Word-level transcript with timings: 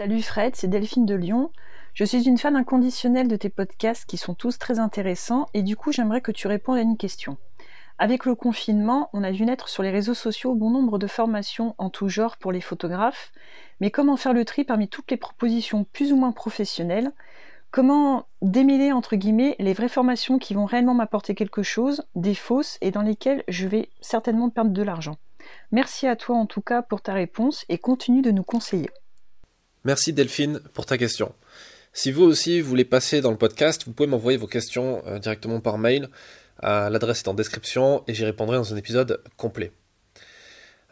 Salut 0.00 0.22
Fred, 0.22 0.56
c'est 0.56 0.70
Delphine 0.70 1.04
de 1.04 1.14
Lyon. 1.14 1.50
Je 1.92 2.04
suis 2.04 2.26
une 2.26 2.38
fan 2.38 2.56
inconditionnelle 2.56 3.28
de 3.28 3.36
tes 3.36 3.50
podcasts 3.50 4.06
qui 4.08 4.16
sont 4.16 4.32
tous 4.32 4.58
très 4.58 4.78
intéressants 4.78 5.46
et 5.52 5.62
du 5.62 5.76
coup 5.76 5.92
j'aimerais 5.92 6.22
que 6.22 6.32
tu 6.32 6.48
répondes 6.48 6.78
à 6.78 6.80
une 6.80 6.96
question. 6.96 7.36
Avec 7.98 8.24
le 8.24 8.34
confinement, 8.34 9.10
on 9.12 9.22
a 9.22 9.30
vu 9.30 9.44
naître 9.44 9.68
sur 9.68 9.82
les 9.82 9.90
réseaux 9.90 10.14
sociaux 10.14 10.54
bon 10.54 10.70
nombre 10.70 10.98
de 10.98 11.06
formations 11.06 11.74
en 11.76 11.90
tout 11.90 12.08
genre 12.08 12.38
pour 12.38 12.50
les 12.50 12.62
photographes, 12.62 13.30
mais 13.80 13.90
comment 13.90 14.16
faire 14.16 14.32
le 14.32 14.46
tri 14.46 14.64
parmi 14.64 14.88
toutes 14.88 15.10
les 15.10 15.18
propositions 15.18 15.84
plus 15.84 16.14
ou 16.14 16.16
moins 16.16 16.32
professionnelles? 16.32 17.12
Comment 17.70 18.24
démêler 18.40 18.92
entre 18.92 19.16
guillemets 19.16 19.54
les 19.58 19.74
vraies 19.74 19.90
formations 19.90 20.38
qui 20.38 20.54
vont 20.54 20.64
réellement 20.64 20.94
m'apporter 20.94 21.34
quelque 21.34 21.62
chose, 21.62 22.06
des 22.14 22.34
fausses 22.34 22.78
et 22.80 22.90
dans 22.90 23.02
lesquelles 23.02 23.44
je 23.48 23.68
vais 23.68 23.90
certainement 24.00 24.48
perdre 24.48 24.70
de 24.70 24.82
l'argent? 24.82 25.18
Merci 25.72 26.06
à 26.06 26.16
toi 26.16 26.36
en 26.36 26.46
tout 26.46 26.62
cas 26.62 26.80
pour 26.80 27.02
ta 27.02 27.12
réponse 27.12 27.66
et 27.68 27.76
continue 27.76 28.22
de 28.22 28.30
nous 28.30 28.44
conseiller. 28.44 28.88
Merci 29.84 30.12
Delphine 30.12 30.60
pour 30.74 30.86
ta 30.86 30.98
question. 30.98 31.34
Si 31.92 32.12
vous 32.12 32.24
aussi 32.24 32.60
voulez 32.60 32.84
passer 32.84 33.20
dans 33.20 33.30
le 33.30 33.38
podcast, 33.38 33.84
vous 33.86 33.92
pouvez 33.92 34.08
m'envoyer 34.08 34.38
vos 34.38 34.46
questions 34.46 35.02
euh, 35.06 35.18
directement 35.18 35.60
par 35.60 35.78
mail. 35.78 36.08
L'adresse 36.62 37.20
est 37.20 37.28
en 37.28 37.32
description 37.32 38.04
et 38.06 38.12
j'y 38.12 38.26
répondrai 38.26 38.58
dans 38.58 38.74
un 38.74 38.76
épisode 38.76 39.22
complet. 39.38 39.72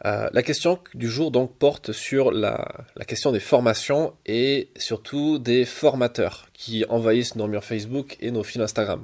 Euh, 0.05 0.29
la 0.31 0.43
question 0.43 0.79
du 0.93 1.09
jour 1.09 1.29
donc 1.29 1.57
porte 1.57 1.91
sur 1.91 2.31
la, 2.31 2.85
question 3.05 3.31
des 3.31 3.41
formations 3.41 4.13
et 4.25 4.69
surtout 4.77 5.39
des 5.39 5.65
formateurs 5.65 6.47
qui 6.53 6.85
envahissent 6.87 7.35
nos 7.35 7.47
murs 7.47 7.65
Facebook 7.65 8.15
et 8.21 8.31
nos 8.31 8.43
fils 8.43 8.61
Instagram. 8.61 9.03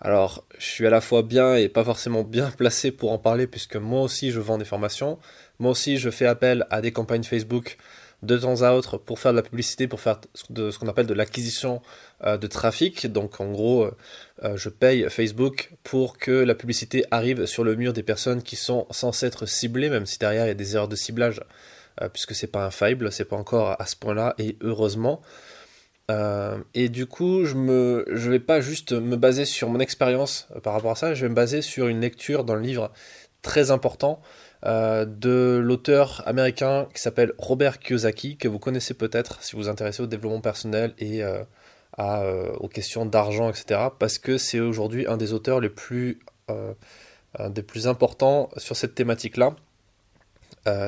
Alors, 0.00 0.44
je 0.58 0.66
suis 0.66 0.86
à 0.86 0.90
la 0.90 1.00
fois 1.00 1.22
bien 1.22 1.54
et 1.54 1.68
pas 1.68 1.84
forcément 1.84 2.24
bien 2.24 2.50
placé 2.56 2.90
pour 2.90 3.12
en 3.12 3.18
parler 3.18 3.46
puisque 3.46 3.76
moi 3.76 4.02
aussi 4.02 4.32
je 4.32 4.40
vends 4.40 4.58
des 4.58 4.64
formations. 4.64 5.18
Moi 5.60 5.70
aussi 5.70 5.98
je 5.98 6.10
fais 6.10 6.26
appel 6.26 6.66
à 6.70 6.80
des 6.80 6.90
campagnes 6.90 7.22
Facebook 7.22 7.76
de 8.24 8.38
temps 8.38 8.62
à 8.62 8.72
autre 8.72 8.96
pour 8.98 9.18
faire 9.18 9.32
de 9.32 9.36
la 9.36 9.42
publicité, 9.42 9.86
pour 9.86 10.00
faire 10.00 10.20
de 10.50 10.70
ce 10.70 10.78
qu'on 10.78 10.88
appelle 10.88 11.06
de 11.06 11.14
l'acquisition 11.14 11.82
euh, 12.24 12.36
de 12.36 12.46
trafic. 12.46 13.06
Donc 13.06 13.40
en 13.40 13.50
gros, 13.50 13.84
euh, 13.84 13.96
euh, 14.42 14.56
je 14.56 14.68
paye 14.68 15.06
Facebook 15.10 15.72
pour 15.82 16.18
que 16.18 16.30
la 16.30 16.54
publicité 16.54 17.04
arrive 17.10 17.46
sur 17.46 17.64
le 17.64 17.76
mur 17.76 17.92
des 17.92 18.02
personnes 18.02 18.42
qui 18.42 18.56
sont 18.56 18.86
censées 18.90 19.26
être 19.26 19.46
ciblées, 19.46 19.90
même 19.90 20.06
si 20.06 20.18
derrière 20.18 20.44
il 20.44 20.48
y 20.48 20.52
a 20.52 20.54
des 20.54 20.74
erreurs 20.74 20.88
de 20.88 20.96
ciblage, 20.96 21.40
puisque 22.12 22.34
c'est 22.34 22.48
pas 22.48 22.64
infaillible, 22.66 23.12
c'est 23.12 23.24
pas 23.24 23.36
encore 23.36 23.80
à 23.80 23.86
ce 23.86 23.94
point-là, 23.94 24.34
et 24.38 24.56
heureusement. 24.62 25.22
et 26.74 26.88
du 26.88 27.06
coup, 27.06 27.44
je 27.44 27.54
ne 27.54 28.04
je 28.10 28.30
vais 28.30 28.40
pas 28.40 28.60
juste 28.60 28.92
me 28.92 29.16
baser 29.16 29.44
sur 29.44 29.68
mon 29.68 29.78
expérience 29.78 30.48
par 30.64 30.72
rapport 30.72 30.90
à 30.90 30.96
ça, 30.96 31.14
je 31.14 31.22
vais 31.22 31.28
me 31.28 31.36
baser 31.36 31.62
sur 31.62 31.86
une 31.86 32.00
lecture 32.00 32.42
dans 32.42 32.56
le 32.56 32.62
livre 32.62 32.90
très 33.42 33.70
important 33.70 34.20
euh, 34.66 35.04
de 35.04 35.60
l'auteur 35.62 36.22
américain 36.26 36.88
qui 36.94 37.02
s'appelle 37.02 37.32
Robert 37.36 37.78
Kiyosaki, 37.78 38.38
que 38.38 38.48
vous 38.48 38.58
connaissez 38.58 38.94
peut-être 38.94 39.42
si 39.42 39.52
vous 39.52 39.62
vous 39.62 39.68
intéressez 39.68 40.02
au 40.02 40.06
développement 40.06 40.40
personnel 40.40 40.94
et 40.98 41.22
euh, 41.22 41.42
euh, 41.98 42.50
aux 42.54 42.68
questions 42.68 43.04
d'argent, 43.04 43.50
etc. 43.50 43.88
Parce 43.98 44.18
que 44.18 44.38
c'est 44.38 44.60
aujourd'hui 44.60 45.06
un 45.06 45.18
des 45.18 45.34
auteurs 45.34 45.60
les 45.60 45.68
plus, 45.68 46.20
des 47.50 47.62
plus 47.62 47.86
importants 47.86 48.48
sur 48.56 48.76
cette 48.76 48.94
thématique-là. 48.94 49.54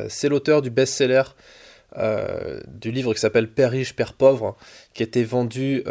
c'est 0.08 0.28
l'auteur 0.28 0.62
du 0.62 0.70
best-seller 0.70 1.22
du 2.66 2.90
livre 2.90 3.14
qui 3.14 3.20
s'appelle 3.20 3.50
Père 3.50 3.70
riche, 3.70 3.94
Père 3.94 4.14
pauvre, 4.14 4.56
qui 4.94 5.02
a 5.02 5.06
été 5.06 5.22
vendu 5.22 5.84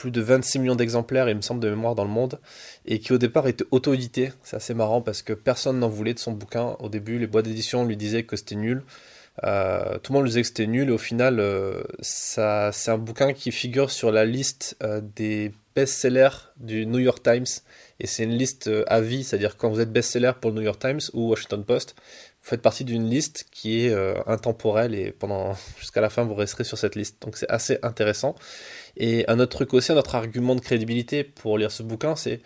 plus 0.00 0.10
de 0.10 0.22
26 0.22 0.60
millions 0.60 0.76
d'exemplaires, 0.76 1.28
il 1.28 1.36
me 1.36 1.42
semble, 1.42 1.60
de 1.60 1.68
mémoire 1.68 1.94
dans 1.94 2.04
le 2.04 2.10
monde, 2.10 2.40
et 2.86 3.00
qui 3.00 3.12
au 3.12 3.18
départ 3.18 3.46
était 3.46 3.66
auto-édité. 3.70 4.32
C'est 4.42 4.56
assez 4.56 4.72
marrant 4.72 5.02
parce 5.02 5.20
que 5.20 5.34
personne 5.34 5.78
n'en 5.78 5.90
voulait 5.90 6.14
de 6.14 6.18
son 6.18 6.32
bouquin. 6.32 6.74
Au 6.78 6.88
début, 6.88 7.18
les 7.18 7.26
boîtes 7.26 7.44
d'édition 7.44 7.84
lui 7.84 7.98
disaient 7.98 8.22
que 8.22 8.36
c'était 8.36 8.54
nul. 8.54 8.82
Euh, 9.44 9.98
tout 9.98 10.12
le 10.12 10.16
monde 10.16 10.24
lui 10.24 10.30
disait 10.30 10.40
que 10.40 10.48
c'était 10.48 10.66
nul, 10.66 10.88
et 10.88 10.92
au 10.92 10.98
final, 10.98 11.38
euh, 11.38 11.82
c'est 12.00 12.40
un 12.90 12.96
bouquin 12.96 13.34
qui 13.34 13.52
figure 13.52 13.90
sur 13.90 14.10
la 14.10 14.24
liste 14.24 14.74
euh, 14.82 15.02
des 15.16 15.52
best-sellers 15.74 16.48
du 16.56 16.86
New 16.86 16.98
York 16.98 17.22
Times, 17.22 17.44
et 18.00 18.06
c'est 18.06 18.24
une 18.24 18.36
liste 18.38 18.70
à 18.86 19.02
vie, 19.02 19.22
c'est-à-dire 19.22 19.58
quand 19.58 19.68
vous 19.68 19.80
êtes 19.80 19.92
best-seller 19.92 20.32
pour 20.40 20.50
le 20.50 20.56
New 20.56 20.62
York 20.62 20.80
Times 20.80 21.00
ou 21.12 21.28
Washington 21.28 21.62
Post, 21.62 21.94
faites 22.40 22.62
partie 22.62 22.84
d'une 22.84 23.08
liste 23.08 23.46
qui 23.50 23.84
est 23.84 23.94
intemporelle, 24.26 24.94
et 24.94 25.12
pendant 25.12 25.54
jusqu'à 25.78 26.00
la 26.00 26.10
fin, 26.10 26.24
vous 26.24 26.34
resterez 26.34 26.64
sur 26.64 26.78
cette 26.78 26.96
liste. 26.96 27.22
Donc 27.22 27.36
c'est 27.36 27.50
assez 27.50 27.78
intéressant. 27.82 28.34
Et 28.96 29.24
un 29.28 29.38
autre 29.38 29.52
truc 29.56 29.74
aussi, 29.74 29.92
un 29.92 29.96
autre 29.96 30.14
argument 30.14 30.54
de 30.54 30.60
crédibilité 30.60 31.24
pour 31.24 31.58
lire 31.58 31.70
ce 31.70 31.82
bouquin, 31.82 32.16
c'est 32.16 32.40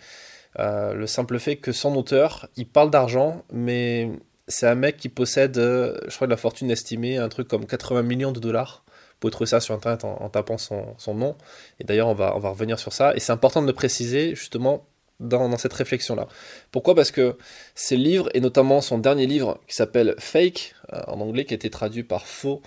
euh, 0.59 0.93
le 0.93 1.07
simple 1.07 1.39
fait 1.39 1.57
que 1.57 1.71
son 1.71 1.95
auteur, 1.95 2.47
il 2.55 2.67
parle 2.67 2.89
d'argent, 2.89 3.43
mais 3.51 4.09
c'est 4.47 4.67
un 4.67 4.75
mec 4.75 4.97
qui 4.97 5.09
possède, 5.09 5.57
euh, 5.57 5.97
je 6.07 6.15
crois, 6.15 6.27
de 6.27 6.31
la 6.31 6.37
fortune 6.37 6.71
estimée, 6.71 7.17
un 7.17 7.29
truc 7.29 7.47
comme 7.47 7.65
80 7.65 8.03
millions 8.03 8.31
de 8.31 8.39
dollars. 8.39 8.83
Vous 8.87 9.19
pouvez 9.19 9.31
trouver 9.31 9.47
ça 9.47 9.59
sur 9.59 9.73
internet 9.73 10.03
en, 10.03 10.29
tapant 10.29 10.57
son, 10.57 10.95
nom. 11.07 11.37
Et 11.79 11.85
d'ailleurs, 11.85 12.09
on 12.09 12.13
va, 12.13 12.35
on 12.35 12.39
va 12.39 12.49
revenir 12.49 12.79
sur 12.79 12.91
ça. 12.91 13.15
Et 13.15 13.19
c'est 13.19 13.31
important 13.31 13.61
de 13.61 13.67
le 13.67 13.73
préciser, 13.73 14.35
justement, 14.35 14.85
dans, 15.19 15.57
cette 15.57 15.73
réflexion-là. 15.73 16.27
Pourquoi? 16.71 16.95
Parce 16.95 17.11
que 17.11 17.37
ses 17.73 17.97
livres, 17.97 18.29
et 18.33 18.41
notamment 18.41 18.81
son 18.81 18.97
dernier 18.97 19.27
livre 19.27 19.59
qui 19.67 19.75
s'appelle 19.75 20.15
Fake, 20.19 20.75
euh, 20.93 21.01
en 21.07 21.19
anglais, 21.21 21.45
qui 21.45 21.53
a 21.53 21.55
été 21.55 21.69
traduit 21.69 22.03
par 22.03 22.27
faux 22.27 22.61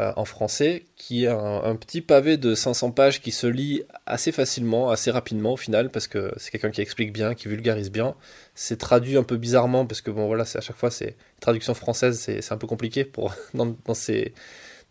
euh, 0.00 0.12
en 0.16 0.26
français, 0.26 0.84
qui 0.96 1.24
est 1.24 1.28
un, 1.28 1.74
petit 1.76 2.02
pavé 2.02 2.36
de 2.36 2.54
500 2.54 2.90
pages 2.90 3.22
qui 3.22 3.32
se 3.32 3.46
lit 3.46 3.82
assez 4.04 4.30
facilement, 4.30 4.90
assez 4.90 5.10
rapidement 5.10 5.54
au 5.54 5.56
final, 5.56 5.88
parce 5.90 6.06
que 6.06 6.34
c'est 6.36 6.50
quelqu'un 6.50 6.70
qui 6.70 6.82
explique 6.82 7.14
bien, 7.14 7.34
qui 7.34 7.48
vulgarise 7.48 7.90
bien. 7.90 8.14
C'est 8.54 8.76
traduit 8.76 9.16
un 9.16 9.22
peu 9.22 9.38
bizarrement, 9.38 9.86
parce 9.86 10.02
que 10.02 10.10
bon 10.10 10.26
voilà, 10.26 10.42
à 10.42 10.60
chaque 10.60 10.76
fois, 10.76 10.90
c'est 10.90 11.16
traduction 11.40 11.72
française, 11.72 12.18
c'est 12.18 12.52
un 12.52 12.58
peu 12.58 12.66
compliqué 12.66 13.04
pour, 13.04 13.34
dans, 13.54 13.74
ces, 13.94 14.34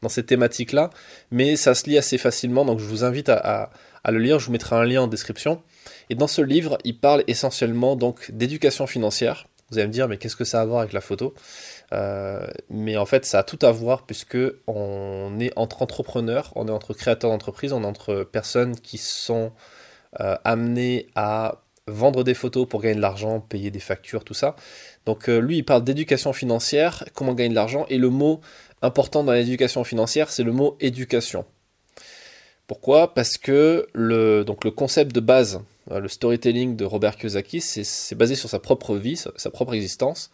dans 0.01 0.09
ces 0.09 0.25
thématiques-là, 0.25 0.89
mais 1.29 1.55
ça 1.55 1.75
se 1.75 1.87
lit 1.87 1.99
assez 1.99 2.17
facilement, 2.17 2.65
donc 2.65 2.79
je 2.79 2.85
vous 2.85 3.03
invite 3.03 3.29
à, 3.29 3.69
le 4.09 4.17
lire, 4.17 4.39
je 4.39 4.47
vous 4.47 4.53
mettrai 4.53 4.75
un 4.75 4.85
lien 4.85 5.03
en 5.03 5.07
description. 5.07 5.61
Et 6.09 6.15
dans 6.15 6.27
ce 6.27 6.41
livre, 6.41 6.77
il 6.83 6.97
parle 6.97 7.23
essentiellement 7.27 7.95
donc 7.95 8.31
d'éducation 8.31 8.87
financière. 8.87 9.47
Vous 9.69 9.79
allez 9.79 9.87
me 9.87 9.93
dire, 9.93 10.07
mais 10.07 10.17
qu'est-ce 10.17 10.35
que 10.35 10.43
ça 10.43 10.59
a 10.59 10.61
à 10.61 10.65
voir 10.65 10.79
avec 10.81 10.93
la 10.93 11.01
photo? 11.01 11.33
Euh, 11.93 12.47
mais 12.69 12.97
en 12.97 13.05
fait, 13.05 13.25
ça 13.25 13.39
a 13.39 13.43
tout 13.43 13.59
à 13.61 13.71
voir 13.71 14.05
puisque 14.05 14.37
on 14.67 15.39
est 15.39 15.51
entre 15.55 15.81
entrepreneurs, 15.81 16.51
on 16.55 16.67
est 16.67 16.71
entre 16.71 16.93
créateurs 16.93 17.31
d'entreprise, 17.31 17.73
on 17.73 17.83
est 17.83 17.87
entre 17.87 18.23
personnes 18.23 18.75
qui 18.79 18.97
sont 18.97 19.51
euh, 20.19 20.35
amenées 20.43 21.07
à 21.15 21.61
vendre 21.87 22.23
des 22.23 22.33
photos 22.33 22.67
pour 22.67 22.81
gagner 22.81 22.95
de 22.95 23.01
l'argent, 23.01 23.39
payer 23.39 23.71
des 23.71 23.79
factures, 23.79 24.23
tout 24.23 24.33
ça. 24.33 24.55
Donc 25.05 25.29
euh, 25.29 25.39
lui, 25.39 25.57
il 25.57 25.63
parle 25.63 25.83
d'éducation 25.83 26.33
financière, 26.33 27.03
comment 27.13 27.33
gagner 27.33 27.49
de 27.49 27.55
l'argent, 27.55 27.85
et 27.89 27.97
le 27.97 28.09
mot 28.09 28.41
important 28.81 29.23
dans 29.23 29.33
l'éducation 29.33 29.83
financière, 29.83 30.29
c'est 30.31 30.43
le 30.43 30.51
mot 30.51 30.77
éducation. 30.79 31.45
Pourquoi? 32.67 33.13
Parce 33.13 33.37
que 33.37 33.87
le, 33.93 34.43
donc 34.43 34.63
le 34.63 34.71
concept 34.71 35.13
de 35.13 35.19
base, 35.19 35.61
le 35.91 36.07
storytelling 36.07 36.75
de 36.75 36.85
Robert 36.85 37.15
Kiyosaki, 37.15 37.61
c'est 37.61 38.15
basé 38.15 38.35
sur 38.35 38.49
sa 38.49 38.59
propre 38.59 38.95
vie, 38.95 39.17
sa 39.17 39.49
propre 39.51 39.73
existence 39.73 40.31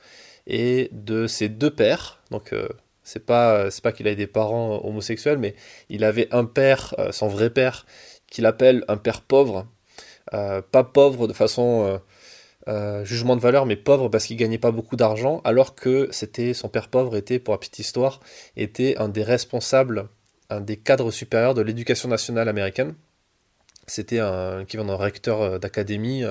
et 0.47 0.89
de 0.91 1.28
ses 1.28 1.50
deux 1.50 1.72
pères. 1.72 2.22
Donc 2.31 2.53
euh, 2.53 2.67
c'est 3.03 3.25
pas 3.25 3.69
pas 3.84 3.91
qu'il 3.91 4.07
avait 4.07 4.16
des 4.16 4.28
parents 4.28 4.84
homosexuels, 4.84 5.38
mais 5.38 5.56
il 5.89 6.03
avait 6.03 6.28
un 6.34 6.45
père, 6.45 6.95
euh, 7.00 7.12
son 7.12 7.28
vrai 7.28 7.50
père, 7.50 7.85
qu'il 8.28 8.45
appelle 8.45 8.84
un 8.88 8.97
père 8.97 9.22
pauvre, 9.22 9.67
euh, 10.34 10.62
pas 10.62 10.84
pauvre 10.84 11.28
de 11.28 11.34
façon 11.34 12.00
jugement 13.03 13.35
de 13.35 13.41
valeur, 13.41 13.66
mais 13.66 13.75
pauvre 13.75 14.07
parce 14.07 14.25
qu'il 14.28 14.38
gagnait 14.38 14.57
pas 14.57 14.72
beaucoup 14.72 14.95
d'argent, 14.95 15.41
alors 15.44 15.75
que 15.75 16.07
c'était 16.12 16.53
son 16.53 16.69
père 16.69 16.88
pauvre 16.88 17.18
était, 17.18 17.39
pour 17.39 17.53
la 17.53 17.57
petite 17.57 17.79
histoire, 17.79 18.22
était 18.56 18.95
un 18.97 19.09
des 19.09 19.23
responsables, 19.23 20.07
un 20.50 20.62
des 20.62 20.78
cadres 20.78 21.12
supérieurs 21.12 21.53
de 21.53 21.62
l'éducation 21.62 22.07
nationale 22.07 22.47
américaine. 22.47 22.94
C'était 23.91 24.19
un 24.19 24.63
qui 24.66 24.78
un 24.78 24.96
recteur 24.96 25.59
d'académie, 25.59 26.24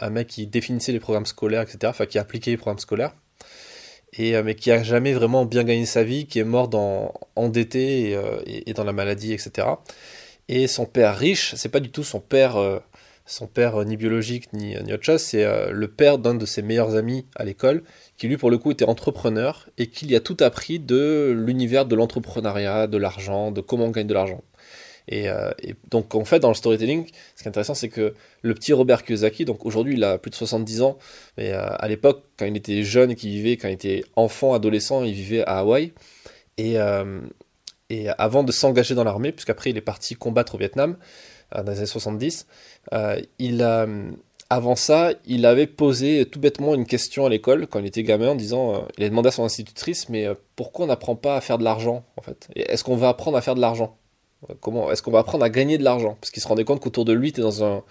un 0.00 0.10
mec 0.10 0.28
qui 0.28 0.46
définissait 0.46 0.92
les 0.92 1.00
programmes 1.00 1.26
scolaires, 1.26 1.62
etc., 1.62 1.78
enfin 1.86 2.06
qui 2.06 2.18
appliquait 2.18 2.50
les 2.50 2.56
programmes 2.58 2.78
scolaires 2.78 3.14
euh, 4.20 4.42
mais 4.44 4.54
qui 4.54 4.70
a 4.70 4.82
jamais 4.82 5.12
vraiment 5.12 5.44
bien 5.44 5.64
gagné 5.64 5.86
sa 5.86 6.04
vie, 6.04 6.26
qui 6.26 6.38
est 6.38 6.44
mort 6.44 6.70
endetté 7.36 8.14
euh, 8.14 8.40
et, 8.46 8.72
dans 8.74 8.84
la 8.84 8.92
maladie, 8.92 9.32
etc. 9.32 9.68
Et 10.48 10.66
son 10.66 10.86
père 10.86 11.16
riche, 11.16 11.54
c'est 11.56 11.70
pas 11.70 11.80
du 11.80 11.90
tout 11.90 12.04
son 12.04 12.20
père, 12.20 12.56
euh, 12.56 12.78
son 13.24 13.46
père 13.46 13.84
ni 13.84 13.96
biologique 13.96 14.52
ni, 14.52 14.76
ni 14.84 14.92
autre 14.92 15.04
chose, 15.04 15.22
c'est 15.22 15.46
le 15.70 15.88
père 15.88 16.18
d'un 16.18 16.34
de 16.34 16.44
ses 16.44 16.60
meilleurs 16.60 16.96
amis 16.96 17.24
à 17.36 17.44
l'école, 17.44 17.84
qui 18.16 18.28
lui 18.28 18.36
pour 18.36 18.50
le 18.50 18.58
coup 18.58 18.72
était 18.72 18.84
entrepreneur 18.84 19.68
et 19.78 19.86
qui 19.86 20.06
lui 20.06 20.16
a 20.16 20.20
tout 20.20 20.36
appris 20.40 20.80
de 20.80 21.32
l'univers 21.34 21.86
de 21.86 21.94
l'entrepreneuriat, 21.94 22.88
de 22.88 22.98
l'argent, 22.98 23.52
de 23.52 23.60
comment 23.60 23.86
on 23.86 23.90
gagne 23.90 24.08
de 24.08 24.14
l'argent. 24.14 24.42
Euh, 25.10 25.50
et, 25.62 25.74
donc 25.90 26.14
en 26.14 26.24
fait 26.24 26.40
dans 26.40 26.48
le 26.48 26.54
storytelling, 26.54 27.06
ce 27.34 27.42
qui 27.42 27.48
est 27.48 27.48
intéressant 27.48 27.74
c'est 27.74 27.88
que 27.88 28.14
le 28.42 28.54
petit 28.54 28.72
Robert 28.72 29.04
Kiyosaki, 29.04 29.44
donc 29.44 29.66
aujourd'hui 29.66 29.94
il 29.94 30.04
a 30.04 30.18
plus 30.18 30.30
de 30.30 30.36
70 30.36 30.82
ans, 30.82 30.98
mais 31.36 31.52
euh, 31.52 31.66
à 31.78 31.88
l'époque 31.88 32.24
quand 32.36 32.46
il 32.46 32.56
était 32.56 32.82
jeune 32.82 33.14
qu'il 33.14 33.30
vivait, 33.30 33.56
quand 33.56 33.68
il 33.68 33.74
était 33.74 34.04
enfant, 34.16 34.54
adolescent, 34.54 35.04
il 35.04 35.14
vivait 35.14 35.42
à 35.44 35.58
Hawaï. 35.58 35.92
Et, 36.58 36.78
euh, 36.78 37.20
avant 38.16 38.42
de 38.42 38.52
s'engager 38.52 38.94
dans 38.94 39.04
l'armée, 39.04 39.32
puisqu'après 39.32 39.68
il 39.68 39.76
est 39.76 39.82
parti 39.82 40.14
combattre 40.14 40.54
au 40.54 40.58
Vietnam 40.58 40.96
dans 41.54 41.70
les 41.70 41.76
années 41.76 41.86
70, 41.86 42.46
il 43.38 43.62
a 43.62 43.86
avant 44.48 44.76
ça, 44.76 45.12
il 45.26 45.44
avait 45.44 45.66
posé 45.66 46.24
tout 46.24 46.40
bêtement 46.40 46.74
une 46.74 46.86
question 46.86 47.26
à 47.26 47.28
l'école 47.28 47.66
quand 47.66 47.80
il 47.80 47.86
était 47.86 48.02
gamin 48.02 48.30
en 48.30 48.34
disant, 48.34 48.86
il 48.96 49.04
a 49.04 49.08
demandé 49.10 49.28
à 49.28 49.30
son 49.30 49.44
institutrice, 49.44 50.08
mais 50.08 50.26
pourquoi 50.56 50.86
on 50.86 50.88
n'apprend 50.88 51.16
pas 51.16 51.36
à 51.36 51.42
faire 51.42 51.58
de 51.58 51.64
l'argent 51.64 52.02
en 52.16 52.22
fait? 52.22 52.48
Est-ce 52.56 52.82
qu'on 52.82 52.96
va 52.96 53.10
apprendre 53.10 53.36
à 53.36 53.42
faire 53.42 53.54
de 53.54 53.60
l'argent? 53.60 53.98
Comment 54.60 54.90
Est-ce 54.90 55.02
qu'on 55.02 55.10
va 55.10 55.20
apprendre 55.20 55.44
à 55.44 55.50
gagner 55.50 55.78
de 55.78 55.84
l'argent? 55.84 56.16
Parce 56.20 56.30
qu'il 56.30 56.42
se 56.42 56.48
rendait 56.48 56.64
compte 56.64 56.80
qu'autour 56.80 57.04
de 57.04 57.12
lui, 57.12 57.28
il 57.28 57.30
était 57.30 57.42
dans 57.42 57.64
un 57.64 57.82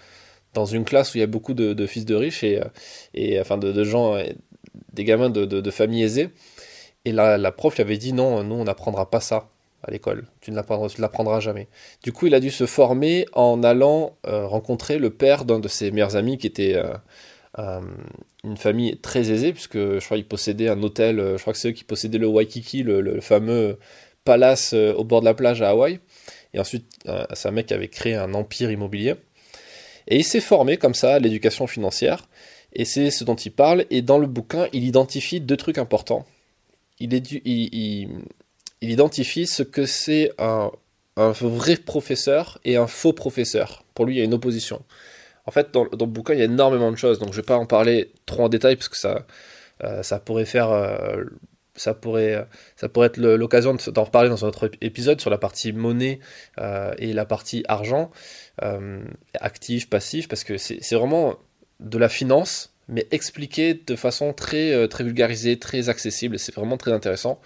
dans 0.54 0.66
une 0.66 0.84
classe 0.84 1.14
où 1.14 1.16
il 1.16 1.20
y 1.20 1.24
a 1.24 1.26
beaucoup 1.26 1.54
de, 1.54 1.86
fils 1.86 2.04
de 2.04 2.14
riches 2.14 2.44
et, 2.44 2.60
et 3.14 3.40
enfin 3.40 3.56
de, 3.56 3.84
gens, 3.84 4.18
des 4.92 5.04
gamins 5.04 5.30
de, 5.30 5.70
familles 5.70 6.02
aisées. 6.02 6.28
Et 7.06 7.12
la, 7.12 7.38
la 7.38 7.52
prof 7.52 7.76
lui 7.76 7.80
avait 7.80 7.96
dit 7.96 8.12
non, 8.12 8.44
nous 8.44 8.56
on 8.56 8.64
n'apprendra 8.64 9.10
pas 9.10 9.20
ça 9.20 9.48
à 9.82 9.90
l'école. 9.90 10.24
Tu 10.40 10.50
ne 10.50 10.56
l'apprendras 10.56 11.40
jamais. 11.40 11.68
Du 12.02 12.12
coup, 12.12 12.26
il 12.26 12.34
a 12.34 12.40
dû 12.40 12.50
se 12.50 12.66
former 12.66 13.26
en 13.32 13.62
allant 13.62 14.16
euh, 14.26 14.46
rencontrer 14.46 14.98
le 14.98 15.10
père 15.10 15.44
d'un 15.44 15.58
de 15.58 15.68
ses 15.68 15.90
meilleurs 15.90 16.16
amis 16.16 16.38
qui 16.38 16.46
était 16.46 16.76
euh, 16.76 16.94
euh, 17.58 17.80
une 18.44 18.56
famille 18.56 18.96
très 18.98 19.30
aisée, 19.30 19.52
puisque 19.52 19.78
je 19.78 20.04
crois 20.04 20.16
qu'il 20.16 20.26
possédait 20.26 20.68
un 20.68 20.82
hôtel, 20.82 21.16
je 21.36 21.40
crois 21.40 21.52
que 21.52 21.58
c'est 21.58 21.68
eux 21.68 21.72
qui 21.72 21.84
possédaient 21.84 22.18
le 22.18 22.26
Waikiki, 22.26 22.82
le, 22.82 23.20
fameux 23.20 23.78
palace 24.24 24.72
au 24.72 25.04
bord 25.04 25.20
de 25.20 25.26
la 25.26 25.34
plage 25.34 25.62
à 25.62 25.70
Hawaï. 25.70 25.98
Et 26.54 26.60
ensuite, 26.60 26.86
c'est 27.32 27.48
un 27.48 27.52
mec 27.52 27.72
avait 27.72 27.88
créé 27.88 28.14
un 28.14 28.34
empire 28.34 28.70
immobilier. 28.70 29.14
Et 30.08 30.16
il 30.16 30.24
s'est 30.24 30.40
formé 30.40 30.76
comme 30.76 30.94
ça 30.94 31.14
à 31.14 31.18
l'éducation 31.18 31.66
financière. 31.66 32.28
Et 32.74 32.84
c'est 32.84 33.10
ce 33.10 33.24
dont 33.24 33.34
il 33.34 33.52
parle. 33.52 33.86
Et 33.90 34.02
dans 34.02 34.18
le 34.18 34.26
bouquin, 34.26 34.68
il 34.72 34.84
identifie 34.84 35.40
deux 35.40 35.56
trucs 35.56 35.78
importants. 35.78 36.26
Il, 37.00 37.12
il 38.82 38.90
identifie 38.90 39.46
ce 39.46 39.62
que 39.62 39.86
c'est 39.86 40.32
un, 40.38 40.70
vrai 41.16 41.76
professeur 41.76 42.58
et 42.64 42.76
un 42.76 42.86
faux 42.86 43.12
professeur. 43.12 43.84
Pour 43.94 44.04
lui, 44.04 44.16
il 44.16 44.18
y 44.18 44.20
a 44.20 44.24
une 44.24 44.34
opposition. 44.34 44.82
En 45.46 45.50
fait, 45.50 45.72
dans, 45.72 45.84
le 45.84 46.06
bouquin, 46.06 46.34
il 46.34 46.40
y 46.40 46.42
a 46.42 46.46
énormément 46.46 46.90
de 46.90 46.96
choses, 46.96 47.18
donc 47.18 47.28
je 47.28 47.38
ne 47.38 47.42
vais 47.42 47.46
pas 47.46 47.56
en 47.56 47.66
parler 47.66 48.12
trop 48.26 48.44
en 48.44 48.48
détail 48.48 48.76
parce 48.76 48.88
que 48.88 48.96
ça, 48.96 49.24
euh, 49.84 50.02
ça 50.02 50.18
pourrait 50.18 50.44
faire, 50.44 50.70
euh, 50.70 51.24
ça 51.74 51.94
pourrait, 51.94 52.46
ça 52.76 52.88
pourrait 52.88 53.06
être 53.06 53.18
l'occasion 53.18 53.76
d'en 53.88 54.04
reparler 54.04 54.28
dans 54.28 54.44
un 54.44 54.48
autre 54.48 54.70
épisode 54.80 55.20
sur 55.20 55.30
la 55.30 55.38
partie 55.38 55.72
monnaie 55.72 56.20
euh, 56.58 56.92
et 56.98 57.12
la 57.12 57.24
partie 57.24 57.64
argent, 57.68 58.10
actif, 59.40 59.88
passif, 59.88 60.28
parce 60.28 60.44
que 60.44 60.58
c'est 60.58 60.94
vraiment 60.94 61.36
de 61.80 61.98
la 61.98 62.08
finance, 62.08 62.74
mais 62.88 63.06
expliqué 63.10 63.74
de 63.74 63.96
façon 63.96 64.32
très, 64.32 64.86
très 64.88 65.04
vulgarisée, 65.04 65.58
très 65.58 65.88
accessible, 65.88 66.38
c'est 66.38 66.54
vraiment 66.54 66.76
très 66.76 66.92
intéressant. 66.92 67.40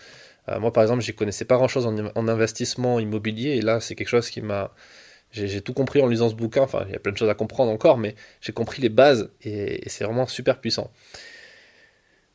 Euh, 0.49 0.61
moi, 0.61 0.73
par 0.73 0.83
exemple, 0.83 1.03
j'y 1.03 1.15
connaissais 1.15 1.45
pas 1.45 1.57
grand-chose 1.57 1.87
en, 1.87 2.29
investissement 2.29 3.01
immobilier, 3.01 3.51
et 3.51 3.61
là, 3.61 3.81
c'est 3.81 3.95
quelque 3.95 4.09
chose 4.09 4.31
qui 4.31 4.41
m'a... 4.41 4.73
J'ai 5.33 5.61
tout 5.61 5.75
compris 5.75 6.01
en 6.01 6.07
lisant 6.07 6.31
ce 6.31 6.35
bouquin, 6.35 6.63
enfin, 6.63 6.85
il 6.87 6.93
y 6.93 6.97
a 6.97 6.99
plein 6.99 7.13
de 7.13 7.19
choses 7.19 7.29
à 7.29 7.35
comprendre 7.35 7.71
encore, 7.71 7.99
mais 7.99 8.15
j'ai 8.41 8.53
compris 8.53 8.81
les 8.81 8.89
bases, 8.89 9.31
et, 9.43 9.83
c'est 9.89 10.05
vraiment 10.05 10.27
super 10.27 10.61
puissant. 10.61 10.91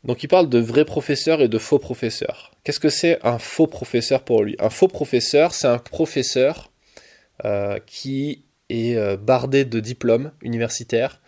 Donc 0.04 0.24
il 0.24 0.28
parle 0.28 0.50
de 0.50 0.58
vrais 0.60 0.86
professeurs 0.86 1.42
et 1.42 1.48
de 1.48 1.58
faux 1.58 1.80
professeurs. 1.80 2.52
Qu'est-ce 2.64 2.80
que 2.80 2.90
c'est 2.90 3.20
un 3.24 3.38
faux 3.38 3.68
professeur 3.68 4.24
pour 4.24 4.44
lui? 4.44 4.56
Un 4.60 4.70
faux 4.70 4.88
professeur, 4.88 5.54
c'est 5.54 5.68
un 5.68 5.78
professeur 5.78 6.72
euh, 7.46 7.80
qui 7.86 8.44
est 8.70 8.96
euh, 8.96 9.18
bardé 9.18 9.66
de 9.66 9.80
diplômes 9.80 10.32
universitaires 10.42 11.22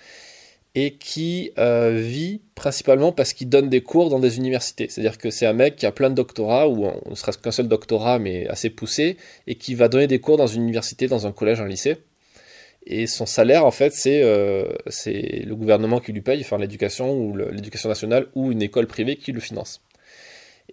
et 0.76 0.96
qui 0.96 1.52
euh, 1.60 1.92
vit 1.92 2.42
principalement 2.56 3.12
parce 3.12 3.34
qu'il 3.34 3.48
donne 3.48 3.70
des 3.70 3.82
cours 3.82 4.10
dans 4.10 4.20
des 4.20 4.38
universités. 4.38 4.88
C'est-à-dire 4.90 5.20
que 5.20 5.30
c'est 5.30 5.46
un 5.46 5.54
mec 5.54 5.76
qui 5.76 5.86
a 5.86 5.92
plein 5.92 6.10
de 6.10 6.16
doctorats, 6.16 6.68
ou 6.68 6.88
ne 7.08 7.14
serait-ce 7.14 7.38
qu'un 7.38 7.52
seul 7.52 7.68
doctorat, 7.68 8.18
mais 8.18 8.48
assez 8.48 8.72
poussé, 8.72 9.18
et 9.46 9.54
qui 9.54 9.76
va 9.76 9.88
donner 9.88 10.08
des 10.08 10.20
cours 10.20 10.38
dans 10.38 10.48
une 10.48 10.64
université, 10.64 11.08
dans 11.08 11.28
un 11.28 11.32
collège, 11.32 11.62
un 11.62 11.68
lycée. 11.68 11.98
Et 12.86 13.08
son 13.08 13.26
salaire, 13.26 13.66
en 13.66 13.72
fait, 13.72 13.94
c'est 13.94 14.22
euh, 14.24 14.66
le 14.86 15.54
gouvernement 15.54 16.00
qui 16.00 16.12
lui 16.12 16.22
paye, 16.22 16.42
enfin 16.42 16.58
l'éducation, 16.58 17.14
ou 17.14 17.36
l'éducation 17.36 17.90
nationale, 17.90 18.28
ou 18.36 18.52
une 18.52 18.62
école 18.62 18.88
privée 18.88 19.16
qui 19.16 19.32
le 19.32 19.40
finance. 19.40 19.82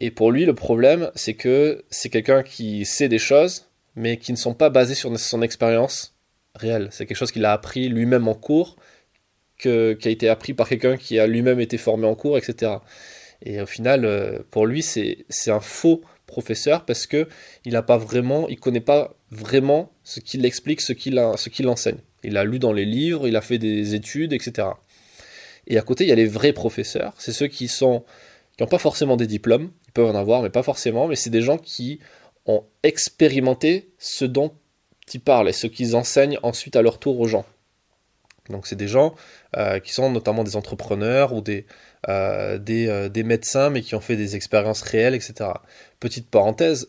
Et 0.01 0.11
pour 0.11 0.33
lui, 0.33 0.45
le 0.45 0.55
problème, 0.55 1.11
c'est 1.15 1.35
que 1.35 1.85
c'est 1.91 2.09
quelqu'un 2.09 2.43
qui 2.43 2.85
sait 2.85 3.09
des 3.09 3.19
choses, 3.19 3.69
mais 3.97 4.17
qui 4.17 4.33
ne 4.33 4.37
sont 4.37 4.55
pas 4.55 4.71
basées 4.71 4.95
sur 4.95 5.17
son 5.19 5.43
expérience 5.43 6.15
réelle. 6.55 6.89
C'est 6.91 7.07
quelque 7.07 7.17
chose 7.17 7.33
qu'il 7.33 7.45
a 7.45 7.53
appris 7.53 7.89
lui-même 7.89 8.27
en 8.27 8.35
cours, 8.35 8.77
qui 9.59 9.69
a 9.69 9.93
été 10.11 10.29
appris 10.29 10.55
par 10.55 10.69
quelqu'un 10.69 10.97
qui 10.97 11.19
a 11.19 11.27
lui-même 11.27 11.61
été 11.61 11.77
formé 11.77 12.07
en 12.07 12.15
cours, 12.15 12.39
etc. 12.39 12.73
Et 13.43 13.61
au 13.61 13.67
final, 13.67 14.05
euh, 14.05 14.39
pour 14.51 14.67
lui, 14.67 14.83
c'est 14.83 15.25
un 15.49 15.61
faux 15.61 16.03
professeur 16.31 16.85
parce 16.87 17.07
que 17.07 17.29
il 17.67 17.73
n'a 17.73 17.83
pas 17.83 17.99
vraiment, 17.99 18.49
il 18.49 18.59
connaît 18.59 18.81
pas 18.81 19.15
vraiment 19.31 19.93
ce 20.05 20.21
qu'il 20.21 20.47
explique, 20.47 20.81
ce 20.81 20.93
qu'il 20.93 21.21
qu'il 21.53 21.69
enseigne. 21.69 21.99
Il 22.23 22.37
a 22.37 22.45
lu 22.45 22.59
dans 22.59 22.73
les 22.73 22.85
livres, 22.85 23.29
il 23.29 23.37
a 23.37 23.41
fait 23.41 23.59
des 23.59 23.95
études, 23.95 24.33
etc. 24.33 24.69
Et 25.67 25.79
à 25.79 25.83
côté, 25.83 26.05
il 26.05 26.09
y 26.09 26.13
a 26.13 26.17
les 26.17 26.27
vrais 26.27 26.53
professeurs. 26.53 27.15
C'est 27.19 27.33
ceux 27.33 27.49
qui 27.49 27.69
sont 27.69 28.05
qui 28.57 28.63
n'ont 28.63 28.69
pas 28.69 28.79
forcément 28.79 29.17
des 29.17 29.27
diplômes, 29.27 29.71
ils 29.89 29.93
peuvent 29.93 30.11
en 30.11 30.15
avoir, 30.15 30.43
mais 30.43 30.51
pas 30.51 30.63
forcément. 30.63 31.07
Mais 31.07 31.17
c'est 31.17 31.31
des 31.31 31.43
gens 31.43 31.59
qui 31.59 32.01
ont 32.47 32.65
expérimenté 32.83 33.91
ce 33.99 34.25
dont 34.25 34.53
ils 35.13 35.21
parlent 35.21 35.49
et 35.49 35.53
ce 35.53 35.67
qu'ils 35.67 35.97
enseignent 35.97 36.39
ensuite 36.43 36.77
à 36.77 36.83
leur 36.83 36.99
tour 36.99 37.19
aux 37.21 37.27
gens. 37.27 37.45
Donc 38.51 38.67
c'est 38.67 38.77
des 38.77 38.89
gens 38.89 39.15
euh, 39.57 39.79
qui 39.79 39.93
sont 39.93 40.11
notamment 40.11 40.45
des 40.45 40.57
entrepreneurs 40.57 41.33
ou 41.33 41.41
des, 41.41 41.67
euh, 42.09 42.59
euh, 42.69 43.09
des, 43.09 43.23
médecins 43.23 43.71
mais 43.71 43.83
qui 43.83 43.95
ont 43.95 44.01
fait 44.01 44.17
des 44.17 44.37
expériences 44.37 44.83
réelles, 44.83 45.15
etc. 45.15 45.51
Petite 45.99 46.29
parenthèse, 46.29 46.89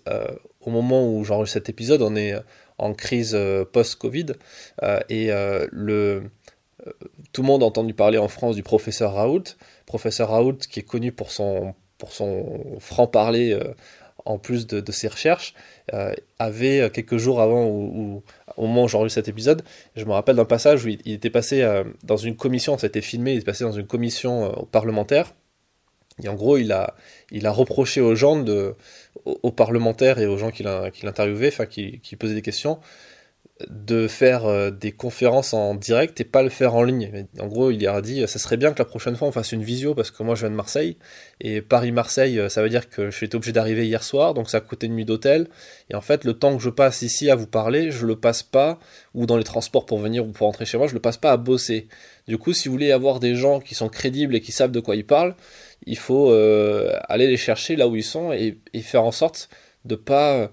au 0.62 0.70
moment 0.70 1.08
où 1.08 1.24
j'enregistre 1.24 1.60
cet 1.60 1.70
épisode, 1.70 2.02
on 2.02 2.16
est 2.16 2.34
en 2.78 2.94
crise 2.94 3.38
post-Covid 3.74 4.28
et 5.10 5.30
le, 5.72 6.24
tout 7.34 7.42
le 7.42 7.48
monde 7.48 7.64
a 7.64 7.66
entendu 7.66 7.94
parler 7.94 8.18
en 8.18 8.28
France 8.28 8.56
du 8.56 8.64
professeur 8.64 9.14
Raoult. 9.14 9.44
Professeur 9.86 10.30
Raoult 10.30 10.58
qui 10.70 10.80
est 10.80 10.84
connu 10.84 11.12
pour 11.12 11.32
son, 11.32 11.76
pour 11.98 12.14
son 12.14 12.78
franc-parler 12.80 13.60
en 14.26 14.38
plus 14.38 14.68
de, 14.68 14.92
ses 14.92 15.08
recherches, 15.08 15.54
euh, 15.94 16.14
avait 16.40 16.82
euh, 16.82 16.90
quelques 16.90 17.18
jours 17.18 17.42
avant, 17.42 17.66
ou, 17.68 18.24
au 18.58 18.68
moment 18.68 18.84
où 18.84 18.88
j'enregistre 18.88 19.16
cet 19.16 19.28
épisode, 19.28 19.64
je 19.96 20.06
me 20.06 20.12
rappelle 20.12 20.36
d'un 20.36 20.46
passage 20.46 20.86
où 20.86 20.90
il, 20.90 21.12
était 21.12 21.30
passé 21.30 21.62
euh, 21.62 21.84
dans 22.04 22.18
une 22.18 22.36
commission, 22.36 22.78
ça 22.78 22.86
a 22.86 22.90
été 22.90 23.02
filmé, 23.02 23.34
il 23.34 23.40
est 23.40 23.46
passé 23.46 23.64
dans 23.64 23.72
une 23.72 23.88
commission 23.88 24.68
parlementaire, 24.72 25.34
et 26.24 26.28
en 26.30 26.36
gros, 26.36 26.58
il 26.58 26.72
a, 26.72 26.96
il 27.32 27.48
a 27.48 27.52
reproché 27.52 28.02
aux 28.02 28.16
gens, 28.16 28.38
de, 28.38 28.76
aux, 29.26 29.52
parlementaires 29.52 30.20
et 30.20 30.28
aux 30.28 30.38
gens 30.38 30.52
qui 30.52 30.64
l'interviewaient, 30.64 31.48
enfin 31.48 31.66
qui, 31.66 32.00
qui 32.02 32.16
posaient 32.16 32.36
des 32.36 32.42
questions, 32.42 32.80
de 33.70 34.08
faire 34.08 34.46
euh, 34.46 34.72
des 34.72 34.92
conférences 34.92 35.54
en 35.54 35.76
direct 35.76 36.20
et 36.22 36.24
pas 36.24 36.44
le 36.44 36.50
faire 36.50 36.76
en 36.76 36.84
ligne. 36.84 37.26
En 37.40 37.48
gros, 37.48 37.72
il 37.72 37.86
a 37.88 38.02
dit 38.02 38.28
ça 38.28 38.40
serait 38.40 38.58
bien 38.58 38.72
que 38.74 38.80
la 38.80 38.86
prochaine 38.86 39.16
fois 39.16 39.28
on 39.28 39.32
fasse 39.32 39.52
une 39.52 39.64
visio 39.64 39.94
parce 39.96 40.12
que 40.12 40.24
moi 40.24 40.36
je 40.36 40.42
viens 40.42 40.50
de 40.50 40.56
Marseille 40.56 40.98
et 41.40 41.62
Paris-Marseille, 41.62 42.40
euh, 42.40 42.50
ça 42.50 42.62
veut 42.62 42.70
dire 42.70 42.90
que 42.90 43.10
je 43.10 43.16
suis 43.16 43.30
obligé 43.34 43.52
d'arriver 43.52 43.86
hier 43.86 44.04
soir, 44.04 44.34
donc 44.34 44.50
ça 44.50 44.58
a 44.58 44.62
coûté 44.62 44.88
une 44.88 44.96
nuit 44.96 45.06
d'hôtel. 45.06 45.48
Et 45.90 45.96
en 45.96 46.02
fait, 46.02 46.24
le 46.24 46.34
temps 46.34 46.56
que 46.56 46.64
je 46.64 46.70
passe 46.70 47.02
ici 47.02 47.30
à 47.30 47.36
vous 47.36 47.48
parler, 47.48 47.92
je 47.92 48.06
le 48.06 48.16
passe 48.16 48.44
pas 48.44 48.80
ou 49.14 49.26
dans 49.26 49.38
les 49.38 49.44
transports 49.44 49.86
pour 49.86 50.00
venir 50.00 50.26
ou 50.26 50.32
pour 50.32 50.48
rentrer 50.48 50.66
chez 50.66 50.78
moi, 50.78 50.88
je 50.88 50.94
le 50.94 51.00
passe 51.00 51.18
pas 51.18 51.32
à 51.32 51.38
bosser. 51.38 51.88
Du 52.28 52.38
coup, 52.38 52.54
si 52.54 52.68
vous 52.68 52.74
voulez 52.74 52.92
avoir 52.92 53.20
des 53.20 53.36
gens 53.36 53.60
qui 53.60 53.76
sont 53.76 53.90
crédibles 53.90 54.36
et 54.36 54.42
qui 54.42 54.52
savent 54.52 54.72
de 54.72 54.80
quoi 54.80 54.96
ils 54.96 55.06
parlent, 55.06 55.36
il 55.86 55.98
faut 55.98 56.32
euh, 56.32 56.94
aller 57.10 57.28
les 57.28 57.38
chercher 57.38 57.76
là 57.76 57.88
où 57.88 57.96
ils 57.96 58.04
sont 58.04 58.32
et 58.32 58.58
faire 58.82 59.04
en 59.04 59.12
sorte 59.12 59.50
de 59.86 59.96
pas 59.96 60.52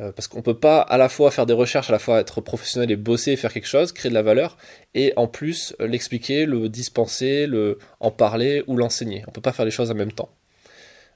euh, 0.00 0.12
parce 0.12 0.28
qu'on 0.28 0.42
peut 0.42 0.58
pas 0.58 0.80
à 0.80 0.98
la 0.98 1.08
fois 1.08 1.30
faire 1.30 1.46
des 1.46 1.52
recherches, 1.52 1.88
à 1.88 1.92
la 1.92 1.98
fois 1.98 2.20
être 2.20 2.40
professionnel 2.40 2.90
et 2.90 2.96
bosser, 2.96 3.36
faire 3.36 3.52
quelque 3.52 3.66
chose, 3.66 3.92
créer 3.92 4.10
de 4.10 4.14
la 4.14 4.22
valeur, 4.22 4.56
et 4.94 5.12
en 5.16 5.28
plus 5.28 5.74
euh, 5.80 5.86
l'expliquer, 5.86 6.46
le 6.46 6.68
dispenser, 6.68 7.46
le 7.46 7.78
en 8.00 8.10
parler 8.10 8.64
ou 8.66 8.76
l'enseigner. 8.76 9.24
On 9.28 9.30
peut 9.30 9.40
pas 9.40 9.52
faire 9.52 9.64
les 9.64 9.70
choses 9.70 9.90
en 9.90 9.94
même 9.94 10.12
temps. 10.12 10.30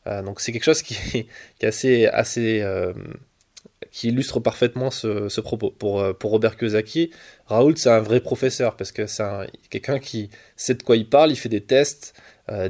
Euh, 0.07 0.23
donc 0.23 0.41
c'est 0.41 0.53
quelque 0.53 0.65
chose 0.65 0.83
qui 0.83 1.27
illustre 4.05 4.41
parfaitement 4.41 4.91
ce, 4.91 5.41
propos. 5.41 5.71
Pour, 5.71 6.17
pour 6.17 6.31
Robert 6.31 6.57
Kiyosaki, 6.57 7.11
Raoul 7.47 7.77
c'est 7.77 7.91
un 7.91 8.01
vrai 8.01 8.21
professeur 8.21 8.77
parce 8.77 8.93
que 8.93 9.07
c'est 9.07 9.25
quelqu'un 9.71 9.99
qui 9.99 10.31
sait 10.57 10.75
de 10.75 10.83
quoi 10.83 10.97
il 10.97 11.09
parle, 11.09 11.31
il 11.31 11.37
fait 11.37 11.49
des 11.49 11.63
tests 11.63 12.15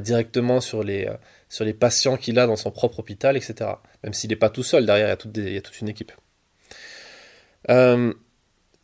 directement 0.01 0.61
sur 0.61 0.83
les 0.83 1.07
sur 1.49 1.65
les 1.65 1.73
patients 1.73 2.15
qu'il 2.15 2.39
a 2.39 2.47
dans 2.47 2.55
son 2.55 2.71
propre 2.71 2.99
hôpital, 2.99 3.35
etc. 3.35 3.71
Même 4.03 4.13
s'il 4.13 4.29
n'est 4.29 4.35
pas 4.35 4.49
tout 4.49 4.63
seul, 4.63 4.85
derrière, 4.85 5.07
il 5.07 5.09
y 5.53 5.57
a 5.57 5.61
toute, 5.61 5.81
une 5.81 5.89
équipe. 5.89 6.11
Euh, 7.69 8.13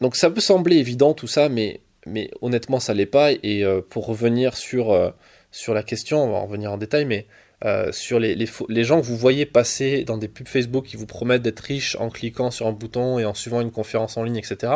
donc 0.01 0.15
ça 0.15 0.29
peut 0.29 0.41
sembler 0.41 0.77
évident 0.77 1.13
tout 1.13 1.27
ça, 1.27 1.47
mais, 1.47 1.81
mais 2.05 2.31
honnêtement 2.41 2.79
ça 2.79 2.93
l'est 2.93 3.05
pas. 3.05 3.31
Et 3.31 3.63
euh, 3.63 3.81
pour 3.87 4.07
revenir 4.07 4.57
sur, 4.57 4.91
euh, 4.91 5.11
sur 5.51 5.73
la 5.73 5.83
question, 5.83 6.23
on 6.23 6.31
va 6.31 6.37
en 6.37 6.45
revenir 6.47 6.71
en 6.71 6.77
détail, 6.77 7.05
mais 7.05 7.27
sur 7.91 8.19
les, 8.19 8.35
les, 8.35 8.47
les, 8.69 8.83
gens 8.83 9.01
que 9.01 9.05
vous 9.07 9.17
voyez 9.17 9.47
passer 9.47 10.03
dans 10.03 10.19
des 10.19 10.27
pubs 10.27 10.47
Facebook 10.47 10.85
qui 10.85 10.97
vous 10.97 11.07
promettent 11.07 11.41
d'être 11.41 11.61
riches 11.61 11.95
en 11.95 12.11
cliquant 12.11 12.51
sur 12.51 12.67
un 12.67 12.71
bouton 12.71 13.17
et 13.17 13.25
en 13.25 13.33
suivant 13.33 13.59
une 13.59 13.71
conférence 13.71 14.17
en 14.17 14.23
ligne, 14.23 14.37
etc 14.37 14.73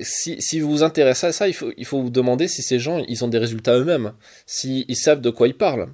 si, 0.00 0.60
vous 0.60 0.70
vous 0.70 0.82
intéressez 0.82 1.26
à 1.26 1.32
ça, 1.32 1.48
il 1.48 1.54
faut, 1.54 1.72
vous 2.02 2.10
demander 2.10 2.48
si 2.48 2.62
ces 2.62 2.78
gens, 2.78 3.04
ils 3.08 3.24
ont 3.24 3.28
des 3.28 3.38
résultats 3.38 3.76
eux-mêmes, 3.78 4.12
s'ils 4.46 4.96
savent 4.96 5.20
de 5.20 5.30
quoi 5.30 5.48
ils 5.48 5.56
parlent. 5.56 5.88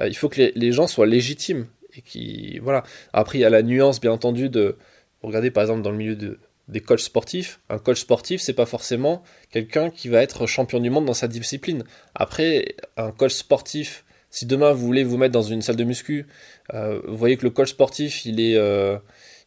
Euh, 0.00 0.08
il 0.08 0.16
faut 0.16 0.28
que 0.28 0.52
les, 0.54 0.72
gens 0.72 0.86
soient 0.86 1.06
légitimes. 1.06 1.66
Et 1.96 2.02
qui, 2.02 2.58
voilà. 2.58 2.82
Après, 3.12 3.38
il 3.38 3.42
y 3.42 3.44
a 3.44 3.50
la 3.50 3.62
nuance, 3.62 4.00
bien 4.00 4.12
entendu, 4.12 4.48
de... 4.48 4.76
Regardez, 5.22 5.50
par 5.50 5.62
exemple, 5.62 5.82
dans 5.82 5.90
le 5.90 5.96
milieu 5.96 6.16
de, 6.16 6.38
des 6.68 6.80
coachs 6.80 7.00
sportifs. 7.00 7.60
Un 7.68 7.78
coach 7.78 8.00
sportif, 8.00 8.40
c'est 8.40 8.52
pas 8.52 8.66
forcément 8.66 9.22
quelqu'un 9.50 9.90
qui 9.90 10.08
va 10.08 10.22
être 10.22 10.46
champion 10.46 10.80
du 10.80 10.90
monde 10.90 11.06
dans 11.06 11.14
sa 11.14 11.28
discipline. 11.28 11.84
Après, 12.14 12.74
un 12.96 13.10
coach 13.10 13.32
sportif, 13.32 14.04
si 14.30 14.46
demain 14.46 14.72
vous 14.72 14.84
voulez 14.84 15.04
vous 15.04 15.16
mettre 15.16 15.32
dans 15.32 15.42
une 15.42 15.62
salle 15.62 15.76
de 15.76 15.84
muscu, 15.84 16.26
euh, 16.74 17.00
vous 17.06 17.16
voyez 17.16 17.36
que 17.36 17.44
le 17.44 17.50
coach 17.50 17.70
sportif, 17.70 18.24
il 18.26 18.40
est, 18.40 18.56
euh, 18.56 18.98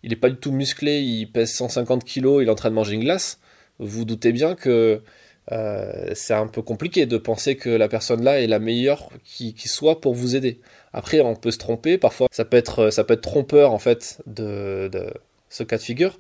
il 0.08 0.14
est 0.14 0.16
pas 0.16 0.30
du 0.30 0.38
tout 0.38 0.54
musclé, 0.54 1.02
il 1.02 1.30
pèse 1.30 1.52
150 1.54 2.06
kg, 2.06 2.42
il 2.42 2.48
est 2.48 2.50
en 2.50 2.56
train 2.56 2.70
de 2.70 2.76
manger 2.76 2.96
une 2.96 3.02
glace. 3.02 3.40
Vous 3.78 4.06
doutez 4.06 4.32
bien 4.32 4.56
que 4.56 5.02
euh, 5.52 6.12
c'est 6.16 6.34
un 6.34 6.48
peu 6.48 6.62
compliqué 6.62 7.06
de 7.06 7.18
penser 7.18 7.58
que 7.58 7.70
la 7.70 7.90
personne 7.90 8.24
là 8.24 8.42
est 8.42 8.48
la 8.48 8.60
meilleure 8.60 9.10
qui, 9.26 9.54
soit 9.66 10.00
pour 10.00 10.14
vous 10.14 10.38
aider. 10.38 10.62
Après, 10.94 11.20
on 11.20 11.36
peut 11.36 11.52
se 11.52 11.58
tromper, 11.58 11.98
parfois 11.98 12.28
ça 12.32 12.46
peut 12.46 12.56
être, 12.56 12.90
ça 12.90 13.04
peut 13.04 13.16
être 13.16 13.22
trompeur 13.22 13.74
en 13.74 13.80
fait 13.80 14.22
de, 14.28 14.90
de 14.94 15.12
ce 15.50 15.64
cas 15.64 15.78
de 15.78 15.84
figure, 15.84 16.20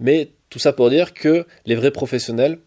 mais 0.00 0.32
tout 0.50 0.58
ça 0.58 0.72
pour 0.72 0.90
dire 0.90 1.14
que 1.14 1.46
les 1.64 1.76
vrais 1.76 1.92
professionnels, 1.92 2.58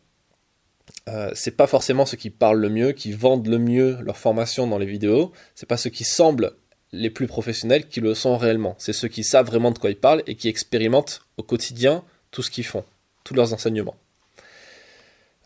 euh, 1.10 1.32
c'est 1.34 1.58
pas 1.58 1.68
forcément 1.68 2.06
ceux 2.06 2.18
qui 2.18 2.30
parlent 2.30 2.62
le 2.62 2.70
mieux, 2.70 2.94
qui 2.94 3.12
vendent 3.12 3.48
le 3.48 3.58
mieux 3.58 3.98
leur 4.02 4.18
formation 4.18 4.68
dans 4.68 4.78
les 4.78 4.86
vidéos, 4.86 5.34
c'est 5.54 5.68
pas 5.68 5.78
ceux 5.78 5.90
qui 5.90 6.06
semblent 6.06 6.54
les 6.94 7.10
plus 7.10 7.28
professionnels 7.28 7.88
qui 7.88 8.02
le 8.02 8.14
sont 8.14 8.38
réellement. 8.38 8.76
C'est 8.78 8.94
ceux 8.94 9.08
qui 9.08 9.24
savent 9.24 9.46
vraiment 9.46 9.72
de 9.72 9.80
quoi 9.80 9.90
ils 9.90 9.96
parlent 9.96 10.24
et 10.28 10.36
qui 10.36 10.50
expérimentent 10.50 11.22
au 11.38 11.44
quotidien 11.44 12.04
tout 12.32 12.44
ce 12.44 12.52
qu'ils 12.52 12.66
font, 12.66 12.84
tous 13.24 13.34
leurs 13.34 13.54
enseignements. 13.54 13.96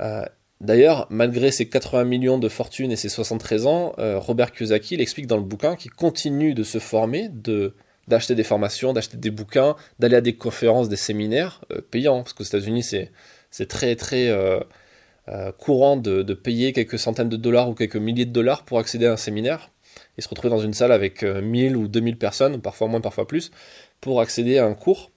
Euh, 0.01 0.25
d'ailleurs, 0.61 1.07
malgré 1.09 1.51
ses 1.51 1.67
80 1.67 2.05
millions 2.05 2.39
de 2.39 2.49
fortune 2.49 2.91
et 2.91 2.95
ses 2.95 3.09
73 3.09 3.67
ans, 3.67 3.93
euh, 3.99 4.19
Robert 4.19 4.51
Kiyosaki 4.51 4.97
l'explique 4.97 5.27
dans 5.27 5.37
le 5.37 5.43
bouquin 5.43 5.75
qu'il 5.75 5.91
continue 5.91 6.53
de 6.53 6.63
se 6.63 6.79
former, 6.79 7.29
d'acheter 8.07 8.35
des 8.35 8.43
formations, 8.43 8.93
d'acheter 8.93 9.17
des 9.17 9.31
bouquins, 9.31 9.75
d'aller 9.99 10.15
à 10.15 10.21
des 10.21 10.35
conférences, 10.35 10.89
des 10.89 10.95
séminaires 10.95 11.61
euh, 11.71 11.81
payants, 11.81 12.23
parce 12.23 12.33
qu'aux 12.33 12.43
États-Unis, 12.43 12.83
c'est, 12.83 13.11
très 13.67 13.95
courant 15.57 15.95
de, 15.97 16.33
payer 16.33 16.73
quelques 16.73 16.99
centaines 16.99 17.29
de 17.29 17.37
dollars 17.37 17.69
ou 17.69 17.73
quelques 17.73 17.95
milliers 17.95 18.25
de 18.25 18.31
dollars 18.31 18.65
pour 18.65 18.79
accéder 18.79 19.05
à 19.05 19.13
un 19.13 19.17
séminaire 19.17 19.71
et 20.17 20.21
se 20.21 20.29
retrouver 20.29 20.49
dans 20.49 20.59
une 20.59 20.73
salle 20.73 20.91
avec 20.91 21.23
1000 21.23 21.75
ou 21.75 21.87
2000 21.87 22.17
personnes, 22.17 22.61
parfois 22.61 22.87
moins, 22.87 23.01
parfois 23.01 23.27
plus, 23.27 23.51
pour 24.01 24.21
accéder 24.21 24.57
à 24.57 24.65
un 24.65 24.73
cours. 24.73 25.11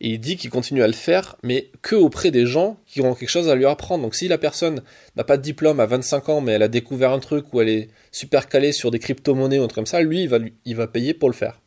Et 0.00 0.08
il 0.08 0.18
dit 0.18 0.36
qu'il 0.36 0.48
continue 0.48 0.82
à 0.82 0.86
le 0.86 0.94
faire, 0.94 1.36
mais 1.42 1.70
que 1.82 1.94
auprès 1.94 2.30
des 2.30 2.46
gens 2.46 2.78
qui 2.86 3.02
ont 3.02 3.14
quelque 3.14 3.28
chose 3.28 3.50
à 3.50 3.54
lui 3.54 3.66
apprendre. 3.66 4.02
Donc 4.02 4.14
si 4.14 4.28
la 4.28 4.38
personne 4.38 4.82
n'a 5.16 5.24
pas 5.24 5.36
de 5.36 5.42
diplôme 5.42 5.78
à 5.78 5.86
25 5.86 6.28
ans, 6.30 6.40
mais 6.40 6.52
elle 6.52 6.62
a 6.62 6.68
découvert 6.68 7.12
un 7.12 7.18
truc 7.18 7.52
où 7.52 7.60
elle 7.60 7.68
est 7.68 7.88
super 8.10 8.48
calée 8.48 8.72
sur 8.72 8.90
des 8.90 8.98
crypto-monnaies 8.98 9.58
ou 9.58 9.64
un 9.64 9.68
comme 9.68 9.86
ça, 9.86 10.00
lui, 10.00 10.28
il 10.64 10.76
va, 10.76 10.86
payer 10.86 11.12
pour 11.12 11.28
le 11.28 11.34
faire. 11.34 11.60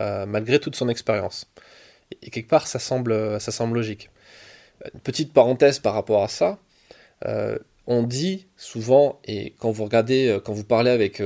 Euh, 0.00 0.26
malgré 0.26 0.60
toute 0.60 0.76
son 0.76 0.88
expérience. 0.88 1.46
Et 2.22 2.30
quelque 2.30 2.48
part, 2.48 2.68
ça 2.68 2.78
semble, 2.78 3.12
logique. 3.72 4.10
Une 4.94 5.00
petite 5.00 5.32
parenthèse 5.32 5.80
par 5.80 5.94
rapport 5.94 6.22
à 6.22 6.28
ça. 6.28 6.58
Euh, 7.24 7.58
on 7.86 8.02
dit 8.02 8.46
souvent, 8.56 9.20
et 9.24 9.54
quand 9.58 9.70
vous 9.70 9.84
regardez, 9.84 10.28
euh, 10.28 10.40
quand 10.40 10.52
vous 10.52 10.64
parlez 10.64 10.90
avec, 10.90 11.22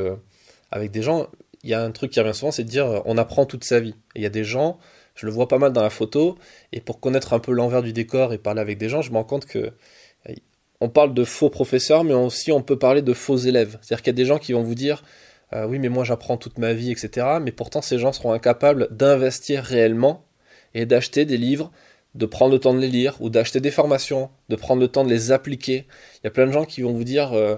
avec 0.71 0.90
des 0.90 1.02
gens, 1.02 1.29
il 1.62 1.71
y 1.71 1.75
a 1.75 1.83
un 1.83 1.90
truc 1.90 2.12
qui 2.12 2.21
revient 2.21 2.35
souvent, 2.35 2.52
c'est 2.52 2.64
de 2.64 2.69
dire 2.69 3.02
on 3.05 3.19
apprend 3.19 3.47
toute 3.47 3.64
sa 3.64 3.81
vie. 3.81 3.95
il 4.14 4.23
y 4.23 4.26
a 4.26 4.31
des 4.31 4.45
gens, 4.45 4.79
je 5.14 5.26
le 5.26 5.33
vois 5.33 5.49
pas 5.49 5.59
mal 5.59 5.73
dans 5.73 5.83
la 5.83 5.90
photo, 5.90 6.38
et 6.73 6.81
pour 6.81 7.00
connaître 7.00 7.33
un 7.33 7.38
peu 7.38 7.52
l'envers 7.52 7.83
du 7.83 7.93
décor 7.93 8.33
et 8.33 8.38
parler 8.38 8.61
avec 8.61 8.79
des 8.79 8.88
gens, 8.88 9.02
je 9.02 9.11
me 9.11 9.17
rends 9.17 9.25
compte 9.25 9.47
que 9.47 9.73
on 10.81 10.88
parle 10.88 11.12
de 11.12 11.25
faux 11.25 11.50
professeurs, 11.50 12.05
mais 12.05 12.14
aussi 12.14 12.52
on 12.52 12.62
peut 12.62 12.79
parler 12.79 13.02
de 13.02 13.12
faux 13.12 13.37
élèves. 13.37 13.79
C'est-à-dire 13.83 14.02
qu'il 14.02 14.12
y 14.12 14.17
a 14.17 14.21
des 14.21 14.25
gens 14.25 14.38
qui 14.38 14.52
vont 14.52 14.62
vous 14.62 14.75
dire 14.75 15.02
euh, 15.52 15.67
oui, 15.67 15.79
mais 15.79 15.88
moi 15.88 16.05
j'apprends 16.05 16.37
toute 16.37 16.59
ma 16.59 16.73
vie, 16.73 16.90
etc. 16.90 17.38
Mais 17.43 17.52
pourtant, 17.52 17.83
ces 17.83 17.99
gens 17.99 18.12
seront 18.12 18.33
incapables 18.33 18.88
d'investir 18.90 19.62
réellement 19.62 20.25
et 20.75 20.87
d'acheter 20.87 21.25
des 21.25 21.37
livres, 21.37 21.73
de 22.14 22.26
prendre 22.26 22.52
le 22.52 22.59
temps 22.59 22.75
de 22.75 22.81
les 22.81 22.88
lire, 22.88 23.17
ou 23.21 23.31
d'acheter 23.31 23.61
des 23.61 23.71
formations, 23.71 24.31
de 24.49 24.57
prendre 24.57 24.81
le 24.81 24.88
temps 24.88 25.05
de 25.05 25.11
les 25.11 25.33
appliquer. 25.33 25.87
Il 26.17 26.21
y 26.25 26.26
a 26.26 26.31
plein 26.31 26.47
de 26.47 26.52
gens 26.52 26.64
qui 26.64 26.83
vont 26.83 26.93
vous 26.93 27.05
dire 27.05 27.33
euh, 27.33 27.57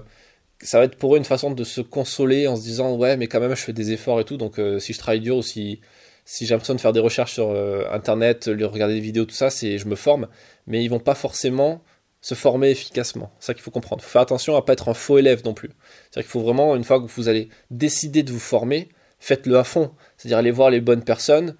ça 0.61 0.79
va 0.79 0.85
être 0.85 0.95
pour 0.95 1.15
eux 1.15 1.17
une 1.17 1.25
façon 1.25 1.51
de 1.51 1.63
se 1.63 1.81
consoler 1.81 2.47
en 2.47 2.55
se 2.55 2.61
disant 2.61 2.95
ouais, 2.95 3.17
mais 3.17 3.27
quand 3.27 3.39
même, 3.39 3.55
je 3.55 3.61
fais 3.61 3.73
des 3.73 3.91
efforts 3.91 4.19
et 4.19 4.25
tout, 4.25 4.37
donc 4.37 4.59
euh, 4.59 4.79
si 4.79 4.93
je 4.93 4.99
travaille 4.99 5.21
dur 5.21 5.37
ou 5.37 5.41
si, 5.41 5.81
si 6.25 6.45
j'ai 6.45 6.53
l'impression 6.53 6.75
de 6.75 6.81
faire 6.81 6.93
des 6.93 6.99
recherches 6.99 7.33
sur 7.33 7.49
internet, 7.91 8.45
regarder 8.47 8.95
des 8.95 9.01
vidéos, 9.01 9.25
tout 9.25 9.35
ça, 9.35 9.49
c'est 9.49 9.77
je 9.77 9.87
me 9.87 9.95
forme, 9.95 10.27
mais 10.67 10.83
ils 10.83 10.89
vont 10.89 10.99
pas 10.99 11.15
forcément 11.15 11.81
se 12.23 12.35
former 12.35 12.69
efficacement. 12.69 13.31
C'est 13.37 13.47
ça 13.47 13.53
qu'il 13.53 13.61
faut 13.61 13.69
comprendre. 13.69 14.01
Faut 14.01 14.09
faire 14.09 14.21
attention 14.21 14.55
à 14.55 14.61
pas 14.63 14.73
être 14.73 14.87
un 14.87 14.93
faux 14.93 15.17
élève 15.17 15.43
non 15.43 15.53
plus. 15.53 15.67
C'est-à-dire 15.69 16.23
qu'il 16.23 16.31
faut 16.31 16.39
vraiment, 16.39 16.75
une 16.75 16.85
fois 16.85 17.01
que 17.01 17.05
vous 17.05 17.27
allez 17.27 17.49
décider 17.69 18.23
de 18.23 18.31
vous 18.31 18.39
former, 18.39 18.87
faites-le 19.19 19.57
à 19.57 19.65
fond. 19.65 19.91
C'est-à-dire 20.17 20.37
aller 20.37 20.49
voir 20.49 20.69
les 20.69 20.79
bonnes 20.79 21.03
personnes, 21.03 21.57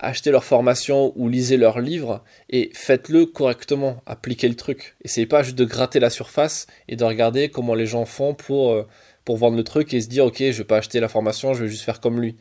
acheter 0.00 0.30
leur 0.30 0.44
formation 0.44 1.12
ou 1.16 1.28
lisez 1.28 1.56
leurs 1.56 1.80
livres 1.80 2.24
et 2.48 2.70
faites-le 2.74 3.26
correctement. 3.26 4.02
Appliquez 4.06 4.48
le 4.48 4.56
truc. 4.56 4.96
Essayez 5.04 5.26
pas 5.26 5.42
juste 5.42 5.56
de 5.56 5.64
gratter 5.64 6.00
la 6.00 6.10
surface 6.10 6.66
et 6.88 6.96
de 6.96 7.04
regarder 7.04 7.48
comment 7.48 7.74
les 7.74 7.86
gens 7.86 8.04
font 8.04 8.34
pour, 8.34 8.72
euh, 8.72 8.86
pour 9.24 9.36
vendre 9.36 9.56
le 9.56 9.64
truc 9.64 9.94
et 9.94 10.00
se 10.00 10.08
dire 10.08 10.24
ok, 10.24 10.38
je 10.38 10.58
vais 10.58 10.64
pas 10.64 10.78
acheter 10.78 11.00
la 11.00 11.08
formation, 11.08 11.54
je 11.54 11.64
vais 11.64 11.70
juste 11.70 11.84
faire 11.84 12.00
comme 12.00 12.20
lui. 12.20 12.36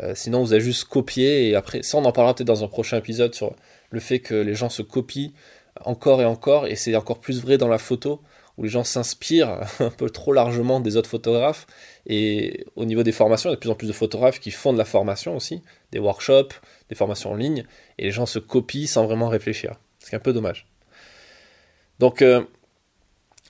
Euh, 0.00 0.12
sinon, 0.14 0.42
vous 0.42 0.52
allez 0.52 0.62
juste 0.62 0.84
copier 0.84 1.48
et 1.48 1.54
après, 1.54 1.82
ça 1.82 1.98
on 1.98 2.04
en 2.04 2.12
parlera 2.12 2.34
peut-être 2.34 2.46
dans 2.46 2.64
un 2.64 2.68
prochain 2.68 2.98
épisode 2.98 3.34
sur 3.34 3.54
le 3.90 4.00
fait 4.00 4.18
que 4.18 4.34
les 4.34 4.54
gens 4.54 4.68
se 4.68 4.82
copient 4.82 5.30
encore 5.84 6.22
et 6.22 6.24
encore, 6.24 6.66
et 6.66 6.76
c'est 6.76 6.94
encore 6.96 7.20
plus 7.20 7.40
vrai 7.40 7.58
dans 7.58 7.68
la 7.68 7.78
photo, 7.78 8.20
où 8.56 8.62
les 8.62 8.68
gens 8.68 8.84
s'inspirent 8.84 9.60
un 9.80 9.90
peu 9.90 10.10
trop 10.10 10.32
largement 10.32 10.80
des 10.80 10.96
autres 10.96 11.10
photographes. 11.10 11.66
Et 12.06 12.64
au 12.76 12.84
niveau 12.84 13.02
des 13.02 13.12
formations, 13.12 13.50
il 13.50 13.52
y 13.52 13.54
a 13.54 13.56
de 13.56 13.60
plus 13.60 13.70
en 13.70 13.74
plus 13.74 13.88
de 13.88 13.92
photographes 13.92 14.40
qui 14.40 14.50
font 14.50 14.72
de 14.72 14.78
la 14.78 14.84
formation 14.84 15.36
aussi, 15.36 15.62
des 15.92 15.98
workshops, 15.98 16.54
des 16.88 16.94
formations 16.94 17.32
en 17.32 17.36
ligne, 17.36 17.64
et 17.98 18.04
les 18.04 18.12
gens 18.12 18.26
se 18.26 18.38
copient 18.38 18.86
sans 18.86 19.04
vraiment 19.04 19.28
réfléchir. 19.28 19.76
C'est 19.98 20.16
un 20.16 20.20
peu 20.20 20.32
dommage. 20.32 20.66
Donc, 21.98 22.22
euh, 22.22 22.42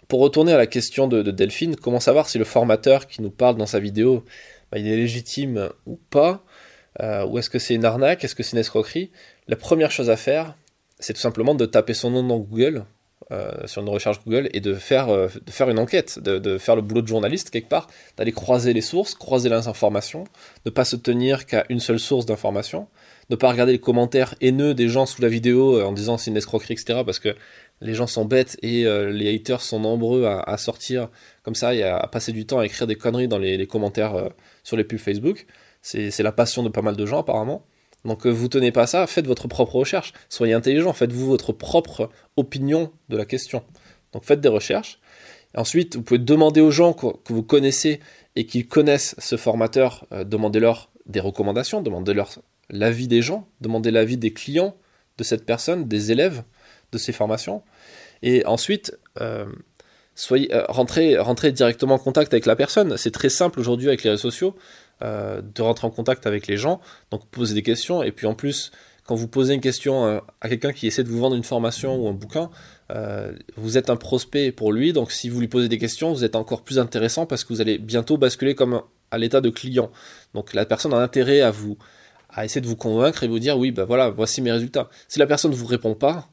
pour 0.08 0.20
retourner 0.20 0.52
à 0.52 0.56
la 0.56 0.66
question 0.66 1.08
de, 1.08 1.22
Delphine, 1.22 1.76
comment 1.76 2.00
savoir 2.00 2.28
si 2.28 2.38
le 2.38 2.44
formateur 2.44 3.06
qui 3.06 3.22
nous 3.22 3.30
parle 3.30 3.56
dans 3.56 3.66
sa 3.66 3.80
vidéo, 3.80 4.24
bah, 4.70 4.78
il 4.78 4.86
est 4.86 4.96
légitime 4.96 5.70
ou 5.84 5.98
pas 6.10 6.44
euh, 7.00 7.26
Ou 7.26 7.38
est-ce 7.38 7.50
que 7.50 7.58
c'est 7.58 7.74
une 7.74 7.84
arnaque 7.84 8.24
Est-ce 8.24 8.34
que 8.34 8.42
c'est 8.42 8.52
une 8.52 8.60
escroquerie? 8.60 9.10
La 9.48 9.56
première 9.56 9.90
chose 9.90 10.08
à 10.08 10.16
faire, 10.16 10.54
c'est 11.00 11.12
tout 11.12 11.20
simplement 11.20 11.54
de 11.54 11.66
taper 11.66 11.92
son 11.92 12.10
nom 12.10 12.22
dans 12.22 12.38
Google, 12.38 12.84
euh, 13.32 13.66
sur 13.66 13.82
une 13.82 13.88
recherche 13.88 14.20
Google, 14.24 14.48
et 14.52 14.60
de 14.60 14.74
faire, 14.74 15.08
euh, 15.08 15.26
de 15.44 15.50
faire 15.50 15.68
une 15.68 15.80
enquête, 15.80 16.20
de, 16.20 16.58
faire 16.58 16.76
le 16.76 16.82
boulot 16.82 17.02
de 17.02 17.08
journaliste 17.08 17.50
quelque 17.50 17.68
part, 17.68 17.88
d'aller 18.16 18.30
croiser 18.30 18.72
les 18.72 18.80
sources, 18.80 19.14
croiser 19.14 19.48
les 19.48 19.66
informations, 19.66 20.22
ne 20.64 20.70
pas 20.70 20.84
se 20.84 20.94
tenir 20.94 21.44
qu'à 21.44 21.64
une 21.68 21.80
seule 21.80 21.98
source 21.98 22.24
d'information, 22.24 22.86
ne 23.28 23.34
pas 23.34 23.50
regarder 23.50 23.72
les 23.72 23.80
commentaires 23.80 24.36
haineux 24.40 24.74
des 24.74 24.88
gens 24.88 25.06
sous 25.06 25.20
la 25.22 25.28
vidéo 25.28 25.76
euh, 25.76 25.84
en 25.84 25.92
disant 25.92 26.18
c'est 26.18 26.30
une 26.30 26.36
escroquerie, 26.36 26.74
etc. 26.74 27.00
Parce 27.04 27.18
que 27.18 27.34
les 27.80 27.94
gens 27.94 28.06
sont 28.06 28.26
bêtes 28.26 28.56
et 28.62 28.84
les 28.84 29.34
haters 29.34 29.60
sont 29.60 29.80
nombreux 29.80 30.24
à, 30.24 30.56
sortir 30.56 31.10
comme 31.42 31.54
ça 31.54 31.74
et 31.74 31.82
à, 31.82 32.06
passer 32.06 32.32
du 32.32 32.46
temps 32.46 32.60
à 32.60 32.64
écrire 32.64 32.86
des 32.86 32.94
conneries 32.94 33.28
dans 33.28 33.38
les, 33.38 33.58
les 33.58 33.66
commentaires 33.66 34.30
sur 34.62 34.78
les 34.78 34.84
pubs 34.84 34.98
Facebook. 34.98 35.46
C'est 35.82 36.22
la 36.22 36.32
passion 36.32 36.62
de 36.62 36.70
pas 36.70 36.80
mal 36.80 36.96
de 36.96 37.04
gens 37.04 37.20
apparemment. 37.20 37.66
Donc 38.06 38.26
euh, 38.26 38.30
vous 38.30 38.48
tenez 38.48 38.72
pas 38.72 38.82
à 38.82 38.86
ça, 38.86 39.06
faites 39.06 39.26
votre 39.26 39.48
propre 39.48 39.76
recherche. 39.76 40.12
Soyez 40.28 40.54
intelligent, 40.54 40.92
faites-vous 40.92 41.26
votre 41.26 41.52
propre 41.52 42.10
opinion 42.36 42.92
de 43.08 43.16
la 43.16 43.24
question. 43.24 43.62
Donc 44.12 44.24
faites 44.24 44.40
des 44.40 44.48
recherches. 44.48 45.00
Ensuite, 45.54 45.96
vous 45.96 46.02
pouvez 46.02 46.18
demander 46.18 46.60
aux 46.60 46.70
gens 46.70 46.92
que, 46.92 47.32
vous 47.32 47.42
connaissez 47.42 48.00
et 48.36 48.46
qui 48.46 48.66
connaissent 48.66 49.14
ce 49.18 49.36
formateur, 49.36 50.06
euh, 50.12 50.24
demandez-leur 50.24 50.90
des 51.06 51.20
recommandations, 51.20 51.82
demandez-leur 51.82 52.38
l'avis 52.70 53.08
des 53.08 53.22
gens, 53.22 53.48
demandez 53.60 53.90
l'avis 53.90 54.16
des 54.16 54.32
clients 54.32 54.76
de 55.18 55.24
cette 55.24 55.46
personne, 55.46 55.88
des 55.88 56.12
élèves 56.12 56.42
de 56.92 56.98
ces 56.98 57.12
formations. 57.12 57.62
Et 58.22 58.44
ensuite, 58.44 58.98
euh, 59.20 59.46
soyez, 60.14 60.50
rentrez, 60.68 61.16
rentrez 61.18 61.52
directement 61.52 61.94
en 61.94 61.98
contact 61.98 62.34
avec 62.34 62.46
la 62.46 62.56
personne. 62.56 62.96
C'est 62.96 63.12
très 63.12 63.30
simple 63.30 63.60
aujourd'hui 63.60 63.88
avec 63.88 64.02
les 64.02 64.10
réseaux 64.10 64.30
sociaux. 64.30 64.56
Euh, 65.02 65.42
de 65.42 65.60
rentrer 65.60 65.86
en 65.86 65.90
contact 65.90 66.26
avec 66.26 66.46
les 66.46 66.56
gens, 66.56 66.80
donc 67.10 67.26
poser 67.26 67.52
des 67.52 67.62
questions, 67.62 68.02
et 68.02 68.12
puis 68.12 68.26
en 68.26 68.32
plus, 68.32 68.72
quand 69.04 69.14
vous 69.14 69.28
posez 69.28 69.52
une 69.52 69.60
question 69.60 70.06
euh, 70.06 70.20
à 70.40 70.48
quelqu'un 70.48 70.72
qui 70.72 70.86
essaie 70.86 71.04
de 71.04 71.10
vous 71.10 71.18
vendre 71.18 71.36
une 71.36 71.44
formation 71.44 71.96
ou 71.96 72.08
un 72.08 72.14
bouquin, 72.14 72.48
euh, 72.90 73.34
vous 73.56 73.76
êtes 73.76 73.90
un 73.90 73.96
prospect 73.96 74.52
pour 74.52 74.72
lui, 74.72 74.94
donc 74.94 75.12
si 75.12 75.28
vous 75.28 75.38
lui 75.38 75.48
posez 75.48 75.68
des 75.68 75.76
questions, 75.76 76.14
vous 76.14 76.24
êtes 76.24 76.34
encore 76.34 76.62
plus 76.62 76.78
intéressant 76.78 77.26
parce 77.26 77.44
que 77.44 77.52
vous 77.52 77.60
allez 77.60 77.76
bientôt 77.76 78.16
basculer 78.16 78.54
comme 78.54 78.80
à 79.10 79.18
l'état 79.18 79.42
de 79.42 79.50
client. 79.50 79.90
Donc 80.32 80.54
la 80.54 80.64
personne 80.64 80.94
a 80.94 80.96
intérêt 80.96 81.42
à 81.42 81.50
vous 81.50 81.76
à 82.30 82.46
essayer 82.46 82.62
de 82.62 82.66
vous 82.66 82.76
convaincre 82.76 83.22
et 83.22 83.28
vous 83.28 83.38
dire 83.38 83.58
oui, 83.58 83.72
ben 83.72 83.84
voilà, 83.84 84.08
voici 84.08 84.40
mes 84.40 84.50
résultats. 84.50 84.88
Si 85.08 85.18
la 85.18 85.26
personne 85.26 85.50
ne 85.50 85.56
vous 85.56 85.66
répond 85.66 85.94
pas, 85.94 86.30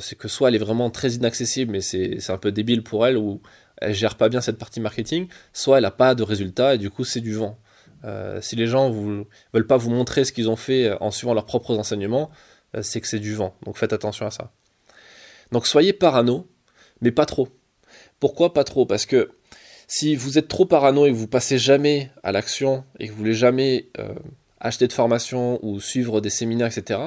c'est 0.00 0.16
que 0.16 0.28
soit 0.28 0.48
elle 0.48 0.54
est 0.54 0.58
vraiment 0.58 0.90
très 0.90 1.12
inaccessible, 1.12 1.72
mais 1.72 1.80
c'est 1.82 2.30
un 2.30 2.38
peu 2.38 2.52
débile 2.52 2.82
pour 2.82 3.06
elle, 3.06 3.16
ou 3.16 3.40
elle 3.80 3.94
gère 3.94 4.16
pas 4.16 4.28
bien 4.28 4.40
cette 4.40 4.58
partie 4.58 4.80
marketing, 4.80 5.28
soit 5.52 5.76
elle 5.76 5.84
n'a 5.84 5.90
pas 5.90 6.14
de 6.14 6.22
résultats 6.22 6.74
et 6.74 6.78
du 6.78 6.90
coup 6.90 7.04
c'est 7.04 7.20
du 7.20 7.34
vent. 7.34 7.58
Euh, 8.04 8.40
si 8.40 8.56
les 8.56 8.66
gens 8.66 8.90
ne 8.90 9.24
veulent 9.52 9.66
pas 9.66 9.76
vous 9.76 9.90
montrer 9.90 10.24
ce 10.24 10.32
qu'ils 10.32 10.48
ont 10.48 10.56
fait 10.56 10.86
euh, 10.86 10.96
en 11.00 11.10
suivant 11.10 11.34
leurs 11.34 11.46
propres 11.46 11.76
enseignements, 11.78 12.30
euh, 12.76 12.82
c'est 12.82 13.00
que 13.00 13.06
c'est 13.06 13.18
du 13.18 13.34
vent. 13.34 13.54
Donc 13.64 13.76
faites 13.76 13.92
attention 13.92 14.26
à 14.26 14.30
ça. 14.30 14.52
Donc 15.52 15.66
soyez 15.66 15.92
parano, 15.92 16.48
mais 17.00 17.10
pas 17.10 17.26
trop. 17.26 17.48
Pourquoi 18.20 18.52
pas 18.52 18.64
trop? 18.64 18.86
Parce 18.86 19.06
que 19.06 19.30
si 19.86 20.14
vous 20.14 20.38
êtes 20.38 20.48
trop 20.48 20.66
parano 20.66 21.06
et 21.06 21.10
que 21.10 21.16
vous 21.16 21.28
passez 21.28 21.58
jamais 21.58 22.10
à 22.22 22.32
l'action 22.32 22.84
et 22.98 23.06
que 23.06 23.12
vous 23.12 23.18
voulez 23.18 23.34
jamais 23.34 23.90
acheter 24.60 24.86
de 24.86 24.92
formation 24.92 25.58
ou 25.64 25.80
suivre 25.80 26.20
des 26.20 26.28
séminaires, 26.28 26.66
etc., 26.66 27.00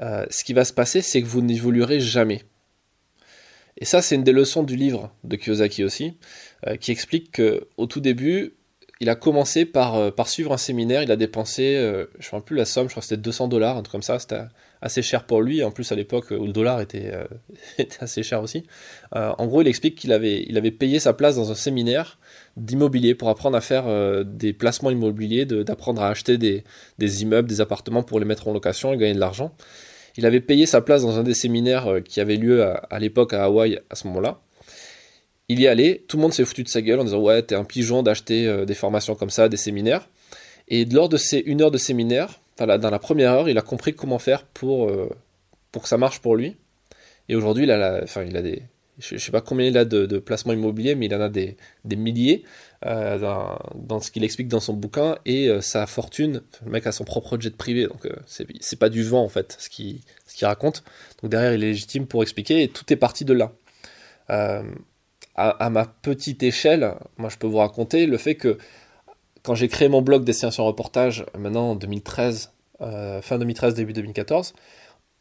ce 0.00 0.42
qui 0.42 0.52
va 0.52 0.64
se 0.64 0.72
passer, 0.72 1.00
c'est 1.00 1.22
que 1.22 1.26
vous 1.28 1.42
n'évoluerez 1.42 2.00
jamais. 2.00 2.42
Et 3.76 3.84
ça, 3.84 4.02
c'est 4.02 4.16
une 4.16 4.24
des 4.24 4.32
leçons 4.32 4.64
du 4.64 4.74
livre 4.74 5.14
de 5.22 5.36
Kiyosaki 5.36 5.84
aussi, 5.84 6.16
qui 6.80 6.90
explique 6.90 7.40
qu'au 7.40 7.86
tout 7.86 8.00
début, 8.00 8.56
il 9.00 9.08
a 9.10 9.14
commencé 9.14 9.64
par, 9.64 10.12
par 10.14 10.28
suivre 10.28 10.52
un 10.52 10.56
séminaire, 10.56 11.02
il 11.02 11.10
a 11.12 11.16
dépensé, 11.16 11.76
je 12.18 12.26
ne 12.26 12.40
sais 12.40 12.40
plus 12.44 12.56
la 12.56 12.64
somme, 12.64 12.88
je 12.88 12.92
crois 12.92 13.02
que 13.02 13.08
c'était 13.08 13.20
200 13.20 13.48
dollars, 13.48 13.76
un 13.76 13.82
truc 13.82 13.92
comme 13.92 14.02
ça, 14.02 14.18
c'était 14.18 14.40
assez 14.80 15.02
cher 15.02 15.24
pour 15.24 15.42
lui, 15.42 15.62
en 15.62 15.70
plus 15.70 15.90
à 15.92 15.94
l'époque 15.94 16.30
où 16.30 16.46
le 16.46 16.52
dollar 16.52 16.80
était, 16.80 17.12
euh, 17.12 17.24
assez 18.00 18.22
cher 18.22 18.42
aussi. 18.42 18.64
Euh, 19.14 19.32
en 19.38 19.46
gros, 19.46 19.62
il 19.62 19.68
explique 19.68 19.96
qu'il 19.96 20.12
avait, 20.12 20.70
payé 20.70 20.98
sa 20.98 21.12
place 21.12 21.36
dans 21.36 21.50
un 21.50 21.54
séminaire 21.54 22.18
d'immobilier 22.56 23.14
pour 23.14 23.28
apprendre 23.28 23.56
à 23.56 23.60
faire 23.60 23.86
euh, 23.86 24.24
des 24.24 24.52
placements 24.52 24.90
immobiliers, 24.90 25.44
d'apprendre 25.46 26.02
à 26.02 26.08
acheter 26.08 26.38
des, 26.38 26.64
des, 26.98 27.22
immeubles, 27.22 27.48
des 27.48 27.60
appartements 27.60 28.02
pour 28.02 28.18
les 28.18 28.24
mettre 28.24 28.48
en 28.48 28.52
location 28.52 28.92
et 28.92 28.96
gagner 28.96 29.14
de 29.14 29.20
l'argent. 29.20 29.54
Il 30.16 30.24
avait 30.24 30.40
payé 30.40 30.64
sa 30.64 30.80
place 30.80 31.02
dans 31.02 31.18
un 31.18 31.22
des 31.22 31.34
séminaires 31.34 32.00
qui 32.02 32.20
avait 32.20 32.36
lieu 32.36 32.64
à, 32.64 32.98
l'époque 32.98 33.34
à 33.34 33.44
Hawaï 33.44 33.80
à 33.90 33.94
ce 33.94 34.06
moment-là. 34.06 34.40
Il 35.48 35.60
y 35.60 35.68
allait, 35.68 36.04
tout 36.08 36.16
le 36.16 36.22
monde 36.22 36.32
s'est 36.32 36.44
foutu 36.44 36.64
de 36.64 36.68
sa 36.68 36.82
gueule 36.82 36.98
en 36.98 37.04
disant 37.04 37.20
ouais 37.20 37.42
t'es 37.42 37.54
un 37.54 37.64
pigeon 37.64 38.02
d'acheter 38.02 38.64
des 38.66 38.74
formations 38.74 39.14
comme 39.14 39.30
ça, 39.30 39.48
des 39.48 39.56
séminaires. 39.56 40.08
Et 40.68 40.84
lors 40.84 41.08
de 41.08 41.16
ces 41.16 41.38
une 41.38 41.62
heure 41.62 41.70
de 41.70 41.78
séminaire, 41.78 42.40
dans 42.58 42.90
la 42.90 42.98
première 42.98 43.32
heure, 43.32 43.48
il 43.48 43.58
a 43.58 43.62
compris 43.62 43.94
comment 43.94 44.18
faire 44.18 44.44
pour, 44.44 44.88
euh, 44.88 45.10
pour 45.72 45.82
que 45.82 45.88
ça 45.88 45.98
marche 45.98 46.20
pour 46.20 46.36
lui. 46.36 46.56
Et 47.28 47.36
aujourd'hui, 47.36 47.64
il, 47.64 47.70
a 47.70 48.00
enfin, 48.02 48.24
il 48.24 48.36
a 48.36 48.42
des. 48.42 48.62
Je 48.98 49.14
ne 49.14 49.20
sais 49.20 49.30
pas 49.30 49.42
combien 49.42 49.66
il 49.66 49.76
a 49.76 49.84
de, 49.84 50.18
placements 50.18 50.54
immobiliers, 50.54 50.94
mais 50.94 51.06
il 51.06 51.14
en 51.14 51.20
a 51.20 51.28
des, 51.28 51.58
des 51.84 51.96
milliers 51.96 52.44
euh, 52.86 53.18
dans, 53.74 54.00
ce 54.00 54.10
qu'il 54.10 54.24
explique 54.24 54.48
dans 54.48 54.60
son 54.60 54.72
bouquin. 54.72 55.18
Et 55.26 55.48
euh, 55.48 55.60
sa 55.60 55.86
fortune, 55.86 56.40
le 56.64 56.70
mec 56.70 56.86
a 56.86 56.92
son 56.92 57.04
propre 57.04 57.38
jet 57.38 57.54
privé, 57.54 57.86
donc 57.86 58.08
c'est 58.26 58.78
pas 58.78 58.88
du 58.88 59.02
vent 59.02 59.22
en 59.22 59.28
fait 59.28 59.56
ce 59.58 59.68
qu'il 59.68 60.00
ce 60.26 60.46
raconte. 60.46 60.82
Donc 61.20 61.30
derrière, 61.30 61.52
il 61.52 61.62
est 61.62 61.68
légitime 61.68 62.06
pour 62.06 62.22
expliquer 62.22 62.62
et 62.62 62.68
tout 62.68 62.90
est 62.90 62.96
parti 62.96 63.26
de 63.26 63.34
là. 63.34 63.52
À, 65.38 65.68
ma 65.68 65.84
petite 65.84 66.42
échelle, 66.42 66.94
moi 67.18 67.28
je 67.28 67.36
peux 67.36 67.46
vous 67.46 67.58
raconter 67.58 68.06
le 68.06 68.16
fait 68.16 68.36
que 68.36 68.56
quand 69.42 69.54
j'ai 69.54 69.68
créé 69.68 69.88
mon 69.88 70.00
blog 70.00 70.24
Destination 70.24 70.64
Reportage, 70.64 71.26
maintenant 71.38 71.72
en 71.72 71.74
2013, 71.74 72.52
euh, 72.80 73.20
fin 73.20 73.38
2013, 73.38 73.74
début 73.74 73.92
2014, 73.92 74.54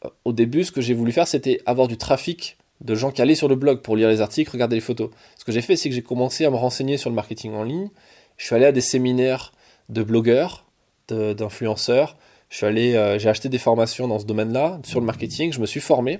euh, 0.05 0.09
au 0.23 0.31
début, 0.31 0.63
ce 0.63 0.71
que 0.71 0.81
j'ai 0.81 0.93
voulu 0.93 1.11
faire, 1.11 1.27
c'était 1.27 1.61
avoir 1.65 1.89
du 1.89 1.97
trafic 1.97 2.57
de 2.81 2.95
gens 2.95 3.11
qui 3.11 3.21
allaient 3.21 3.35
sur 3.35 3.47
le 3.47 3.55
blog 3.55 3.81
pour 3.81 3.95
lire 3.95 4.09
les 4.09 4.21
articles, 4.21 4.49
regarder 4.51 4.75
les 4.75 4.81
photos. 4.81 5.09
Ce 5.37 5.45
que 5.45 5.51
j'ai 5.51 5.61
fait, 5.61 5.75
c'est 5.75 5.89
que 5.89 5.95
j'ai 5.95 6.01
commencé 6.01 6.45
à 6.45 6.49
me 6.49 6.55
renseigner 6.55 6.97
sur 6.97 7.09
le 7.09 7.15
marketing 7.15 7.53
en 7.53 7.63
ligne. 7.63 7.89
Je 8.37 8.45
suis 8.45 8.55
allé 8.55 8.65
à 8.65 8.71
des 8.71 8.81
séminaires 8.81 9.51
de 9.89 10.01
blogueurs, 10.01 10.65
d'influenceurs. 11.09 12.17
Euh, 12.63 13.19
j'ai 13.19 13.29
acheté 13.29 13.49
des 13.49 13.57
formations 13.57 14.07
dans 14.07 14.19
ce 14.19 14.25
domaine-là 14.25 14.79
sur 14.83 14.99
le 14.99 15.05
marketing. 15.05 15.53
Je 15.53 15.59
me 15.59 15.65
suis 15.65 15.81
formé. 15.81 16.19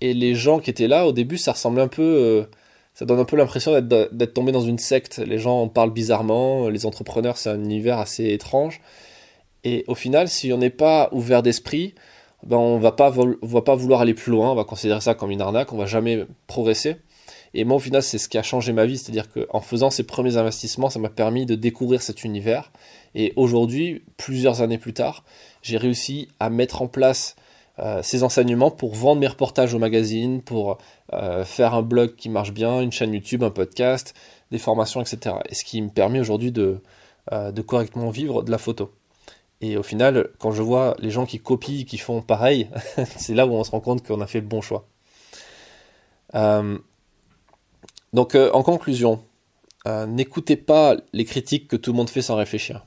Et 0.00 0.14
les 0.14 0.34
gens 0.34 0.58
qui 0.58 0.70
étaient 0.70 0.88
là, 0.88 1.06
au 1.06 1.12
début, 1.12 1.38
ça 1.38 1.52
ressemblait 1.52 1.82
un 1.82 1.88
peu 1.88 2.46
ça 2.94 3.04
donne 3.04 3.18
un 3.18 3.24
peu 3.24 3.36
l'impression 3.36 3.80
d'être 3.80 4.34
tombé 4.34 4.52
dans 4.52 4.60
une 4.60 4.78
secte. 4.78 5.18
Les 5.18 5.38
gens 5.38 5.62
en 5.62 5.68
parlent 5.68 5.92
bizarrement, 5.92 6.68
les 6.68 6.86
entrepreneurs, 6.86 7.36
c'est 7.36 7.50
un 7.50 7.62
univers 7.62 7.98
assez 7.98 8.28
étrange. 8.28 8.80
Et 9.64 9.84
au 9.88 9.94
final, 9.94 10.28
si 10.28 10.52
on 10.52 10.58
n'est 10.58 10.70
pas 10.70 11.08
ouvert 11.12 11.42
d'esprit, 11.42 11.94
ben 12.46 12.56
on 12.56 12.78
va 12.78 12.92
pas, 12.92 13.10
va 13.10 13.62
pas 13.62 13.74
vouloir 13.74 14.00
aller 14.00 14.14
plus 14.14 14.30
loin, 14.30 14.52
on 14.52 14.54
va 14.54 14.64
considérer 14.64 15.00
ça 15.00 15.14
comme 15.14 15.30
une 15.30 15.40
arnaque, 15.40 15.72
on 15.72 15.76
va 15.76 15.86
jamais 15.86 16.24
progresser. 16.46 16.96
Et 17.54 17.64
moi, 17.64 17.76
au 17.76 17.80
final, 17.80 18.02
c'est 18.02 18.18
ce 18.18 18.28
qui 18.28 18.36
a 18.36 18.42
changé 18.42 18.72
ma 18.72 18.84
vie, 18.84 18.98
c'est-à-dire 18.98 19.28
qu'en 19.30 19.60
faisant 19.60 19.90
ces 19.90 20.02
premiers 20.02 20.36
investissements, 20.36 20.90
ça 20.90 20.98
m'a 20.98 21.08
permis 21.08 21.46
de 21.46 21.54
découvrir 21.54 22.02
cet 22.02 22.24
univers. 22.24 22.72
Et 23.14 23.32
aujourd'hui, 23.36 24.02
plusieurs 24.16 24.60
années 24.60 24.78
plus 24.78 24.92
tard, 24.92 25.24
j'ai 25.62 25.78
réussi 25.78 26.28
à 26.40 26.50
mettre 26.50 26.82
en 26.82 26.88
place 26.88 27.36
euh, 27.78 28.02
ces 28.02 28.22
enseignements 28.22 28.70
pour 28.70 28.94
vendre 28.94 29.20
mes 29.20 29.26
reportages 29.26 29.72
au 29.72 29.78
magazine, 29.78 30.42
pour 30.42 30.78
euh, 31.12 31.44
faire 31.44 31.74
un 31.74 31.82
blog 31.82 32.16
qui 32.16 32.28
marche 32.28 32.52
bien, 32.52 32.80
une 32.80 32.92
chaîne 32.92 33.12
YouTube, 33.12 33.42
un 33.42 33.50
podcast, 33.50 34.14
des 34.50 34.58
formations, 34.58 35.00
etc. 35.00 35.36
Et 35.48 35.54
ce 35.54 35.64
qui 35.64 35.80
me 35.82 35.90
permet 35.90 36.20
aujourd'hui 36.20 36.52
de, 36.52 36.80
euh, 37.32 37.52
de 37.52 37.62
correctement 37.62 38.10
vivre 38.10 38.42
de 38.42 38.50
la 38.50 38.58
photo. 38.58 38.92
Et 39.60 39.76
au 39.76 39.82
final, 39.82 40.28
quand 40.38 40.52
je 40.52 40.62
vois 40.62 40.96
les 40.98 41.10
gens 41.10 41.26
qui 41.26 41.40
copient, 41.40 41.84
qui 41.84 41.98
font 41.98 42.22
pareil, 42.22 42.68
c'est 43.16 43.34
là 43.34 43.46
où 43.46 43.52
on 43.52 43.64
se 43.64 43.70
rend 43.70 43.80
compte 43.80 44.06
qu'on 44.06 44.20
a 44.20 44.26
fait 44.26 44.40
le 44.40 44.46
bon 44.46 44.60
choix. 44.60 44.86
donc 48.12 48.34
en 48.34 48.62
conclusion, 48.62 49.22
n'écoutez 49.86 50.56
pas 50.56 50.96
les 51.12 51.24
critiques 51.24 51.68
que 51.68 51.76
tout 51.76 51.92
le 51.92 51.96
monde 51.96 52.10
fait 52.10 52.22
sans 52.22 52.36
réfléchir. 52.36 52.84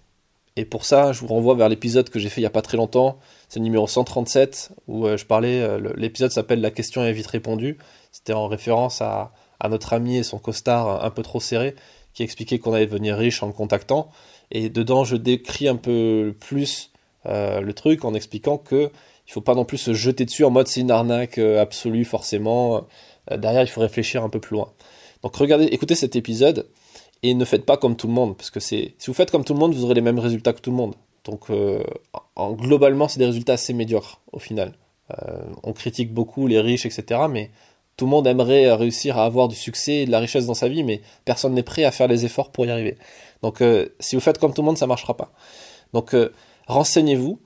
Et 0.58 0.66
pour 0.66 0.86
ça, 0.86 1.14
je 1.14 1.20
vous 1.20 1.28
renvoie 1.28 1.54
vers 1.54 1.70
l'épisode 1.70 2.10
que 2.10 2.18
j'ai 2.18 2.30
fait 2.30 2.42
il 2.42 2.44
n'y 2.44 2.48
a 2.48 2.52
pas 2.52 2.64
très 2.64 2.78
longtemps. 2.78 3.20
C'est 3.48 3.60
le 3.60 3.64
numéro 3.64 3.86
137 3.86 4.72
où 4.88 5.06
euh, 5.06 5.16
je 5.16 5.24
parlais. 5.24 5.62
Euh, 5.62 5.94
l'épisode 5.96 6.32
s'appelle 6.32 6.62
La 6.62 6.72
question 6.72 7.04
est 7.04 7.14
vite 7.14 7.28
répondue. 7.28 7.78
C'était 8.18 8.34
en 8.34 8.48
référence 8.48 9.02
à, 9.02 9.32
notre 9.70 9.94
ami 9.94 10.18
et 10.18 10.24
son 10.24 10.40
costard 10.40 11.04
un 11.04 11.10
peu 11.10 11.24
trop 11.24 11.40
serré 11.40 11.76
qui 12.14 12.24
expliquait 12.24 12.60
qu'on 12.60 12.74
allait 12.74 12.86
devenir 12.86 13.18
riche 13.18 13.44
en 13.44 13.48
le 13.48 13.54
contactant. 13.54 14.10
Et 14.52 14.70
dedans, 14.70 15.04
je 15.04 15.16
décris 15.16 15.68
un 15.68 15.76
peu 15.76 16.36
plus 16.40 16.92
euh, 17.26 17.62
le 17.62 17.74
truc 17.74 18.06
en 18.06 18.14
expliquant 18.14 18.58
que 18.58 18.92
il 19.28 19.34
faut 19.34 19.42
pas 19.42 19.56
non 19.56 19.66
plus 19.66 19.78
se 19.78 19.94
jeter 19.94 20.26
dessus 20.26 20.46
en 20.46 20.52
mode 20.52 20.68
c'est 20.68 20.80
une 20.80 20.92
arnaque 20.92 21.38
absolue 21.38 22.06
forcément. 22.06 22.88
derrière, 23.30 23.62
il 23.62 23.68
faut 23.68 23.82
réfléchir 23.82 24.24
un 24.24 24.30
peu 24.30 24.40
plus 24.40 24.56
loin. 24.56 24.72
Donc 25.22 25.36
regardez, 25.36 25.66
écoutez 25.66 25.96
cet 25.96 26.16
épisode 26.16 26.68
et 27.24 27.34
ne 27.34 27.46
faites 27.46 27.66
pas 27.66 27.78
comme 27.78 27.96
tout 27.96 28.08
le 28.08 28.14
monde, 28.14 28.38
parce 28.38 28.52
que 28.52 28.60
si 28.60 28.94
vous 29.06 29.14
faites 29.14 29.32
comme 29.32 29.44
tout 29.44 29.54
le 29.54 29.60
monde, 29.60 29.74
vous 29.74 29.84
aurez 29.84 29.96
les 29.96 30.02
mêmes 30.02 30.20
résultats 30.20 30.54
que 30.54 30.62
tout 30.62 30.72
le 30.72 30.78
monde. 30.78 30.96
Donc 31.28 31.50
euh, 31.50 31.84
en, 32.36 32.54
globalement, 32.54 33.08
c'est 33.08 33.20
des 33.20 33.26
résultats 33.26 33.54
assez 33.54 33.74
médiocres 33.74 34.22
au 34.32 34.40
final. 34.40 34.74
Euh, 35.12 35.42
on 35.64 35.74
critique 35.74 36.14
beaucoup 36.14 36.48
les 36.48 36.60
riches, 36.60 36.86
etc. 36.86 37.22
Mais 37.30 37.52
tout 37.98 38.06
le 38.06 38.12
monde 38.12 38.28
aimerait 38.28 38.72
réussir 38.74 39.18
à 39.18 39.26
avoir 39.26 39.48
du 39.48 39.56
succès 39.56 39.96
et 39.96 40.06
de 40.06 40.12
la 40.12 40.20
richesse 40.20 40.46
dans 40.46 40.54
sa 40.54 40.70
vie, 40.70 40.84
mais 40.84 41.02
personne 41.26 41.54
n'est 41.54 41.64
prêt 41.64 41.84
à 41.84 41.92
faire 41.92 42.08
les 42.08 42.26
efforts 42.26 42.52
pour 42.52 42.66
y 42.66 42.72
arriver. 42.72 42.98
Donc 43.42 43.62
euh, 43.62 43.90
si 44.00 44.16
vous 44.16 44.22
faites 44.22 44.38
comme 44.38 44.54
tout 44.54 44.62
le 44.62 44.68
monde, 44.68 44.78
ça 44.78 44.88
marchera 44.88 45.18
pas. 45.18 45.32
Donc 45.94 46.16
renseignez-vous, 46.68 47.40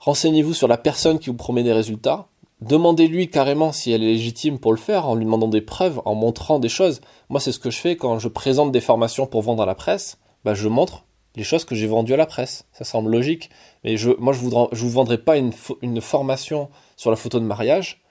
renseignez-vous 0.00 0.54
sur 0.54 0.68
la 0.68 0.76
personne 0.76 1.18
qui 1.18 1.30
vous 1.30 1.36
promet 1.36 1.62
des 1.62 1.72
résultats, 1.72 2.28
Demandez-lui 2.62 3.28
carrément 3.28 3.72
si 3.72 3.90
elle 3.90 4.04
est 4.04 4.12
légitime 4.12 4.60
pour 4.60 4.72
le 4.72 4.78
faire, 4.78 5.08
en 5.08 5.16
lui 5.16 5.24
demandant 5.24 5.48
des 5.48 5.60
preuves, 5.60 6.00
en 6.04 6.14
montrant 6.14 6.60
des 6.60 6.68
choses. 6.68 7.00
Moi, 7.28 7.40
c'est 7.40 7.50
ce 7.50 7.58
que 7.58 7.70
je 7.70 7.78
fais 7.78 7.96
quand 7.96 8.20
je 8.20 8.28
présente 8.28 8.70
des 8.70 8.80
formations 8.80 9.26
pour 9.26 9.42
vendre 9.42 9.64
à 9.64 9.66
la 9.66 9.74
presse. 9.74 10.18
Bah, 10.44 10.54
je 10.54 10.68
montre 10.68 11.04
les 11.34 11.42
choses 11.42 11.64
que 11.64 11.74
j'ai 11.74 11.88
vendues 11.88 12.14
à 12.14 12.16
la 12.16 12.26
presse. 12.26 12.68
Ça 12.72 12.84
semble 12.84 13.10
logique. 13.10 13.50
Mais 13.82 13.96
je, 13.96 14.10
moi, 14.16 14.32
je 14.32 14.44
ne 14.44 14.74
vous 14.74 14.90
vendrai 14.90 15.18
pas 15.18 15.38
une, 15.38 16.00
formation 16.00 16.68
sur 16.96 17.10
la 17.10 17.16
photo 17.16 17.40
de 17.40 17.44
mariage. 17.44 18.01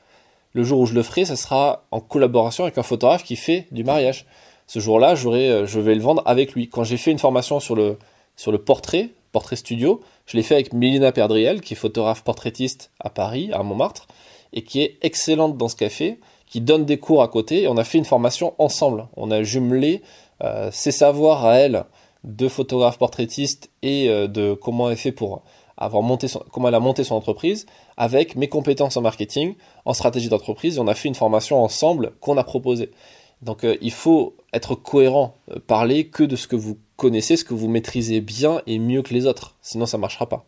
Le 0.54 0.64
jour 0.64 0.80
où 0.80 0.86
je 0.86 0.94
le 0.94 1.04
ferai, 1.04 1.26
ce 1.26 1.36
sera 1.36 1.86
en 1.92 2.00
collaboration 2.00 2.66
avec 2.66 2.78
un 2.78 2.84
photographe 2.84 3.24
qui 3.24 3.36
fait 3.36 3.68
du 3.72 3.84
mariage. 3.84 4.26
Ce 4.68 4.80
jour-là, 4.80 5.16
euh, 5.26 5.66
je 5.66 5.80
vais 5.80 5.96
le 5.96 6.02
vendre 6.02 6.24
avec 6.26 6.54
lui. 6.54 6.70
Quand 6.70 6.84
j'ai 6.84 6.98
fait 6.98 7.12
une 7.12 7.20
formation 7.20 7.60
sur 7.60 7.76
le, 7.76 7.98
sur 8.36 8.52
le 8.52 8.58
portrait, 8.58 9.10
portrait 9.32 9.56
studio, 9.56 10.02
je 10.26 10.38
l'ai 10.38 10.44
fait 10.44 10.56
avec 10.56 10.74
Mélina 10.74 11.12
Perdriel, 11.12 11.62
qui 11.62 11.74
est 11.74 11.78
photographe 11.78 12.24
portraitiste 12.24 12.92
à 13.00 13.10
Paris, 13.10 13.50
à 13.54 13.64
Montmartre 13.64 14.08
et 14.54 14.64
qui 14.64 14.82
est 14.82 14.98
excellente 15.02 15.58
dans 15.58 15.70
ce 15.70 15.76
fait, 15.88 16.20
qui 16.46 16.60
donne 16.60 16.86
des 16.86 16.98
cours 16.98 17.24
à 17.24 17.30
côté, 17.30 17.64
et 17.64 17.68
on 17.70 17.78
a 17.78 17.86
fait 17.86 17.98
une 17.98 18.06
formation 18.06 18.54
ensemble. 18.58 19.08
On 19.16 19.32
a 19.32 19.44
jumelé 19.44 20.02
euh, 20.44 20.70
ses 20.72 20.92
savoirs 20.92 21.46
à 21.46 21.56
elle 21.56 21.86
de 22.24 22.50
photographe 22.50 22.98
portraitiste 22.98 23.72
et 23.82 24.10
euh, 24.10 24.28
de 24.28 24.54
comment 24.54 24.90
elle 24.90 24.98
fait 24.98 25.14
pour 25.14 25.44
avoir 25.78 26.04
monté 26.04 26.28
comment 26.52 26.68
elle 26.68 26.76
a 26.76 26.80
monté 26.80 27.04
son 27.04 27.16
entreprise 27.16 27.66
avec 27.98 28.36
mes 28.36 28.48
compétences 28.48 28.98
en 28.98 29.02
marketing, 29.02 29.56
en 29.86 29.94
stratégie 29.94 30.30
d'entreprise, 30.30 30.78
et 30.78 30.80
on 30.80 30.88
a 30.88 30.96
fait 30.96 31.08
une 31.08 31.16
formation 31.16 31.64
ensemble 31.64 32.14
qu'on 32.20 32.38
a 32.38 32.44
proposée. 32.44 32.92
Donc 33.42 33.64
euh, 33.64 33.78
il 33.82 33.92
faut 33.92 34.36
être 34.54 34.76
cohérent, 34.76 35.36
parler 35.68 36.08
que 36.08 36.24
de 36.24 36.36
ce 36.36 36.48
que 36.48 36.56
vous 36.56 36.78
connaissez, 36.96 37.38
ce 37.38 37.44
que 37.44 37.54
vous 37.54 37.68
maîtrisez 37.68 38.22
bien 38.22 38.62
et 38.68 38.78
mieux 38.78 39.02
que 39.02 39.14
les 39.14 39.26
autres, 39.26 39.56
sinon 39.62 39.86
ça 39.86 39.98
ne 39.98 40.02
marchera 40.02 40.30
pas. 40.30 40.46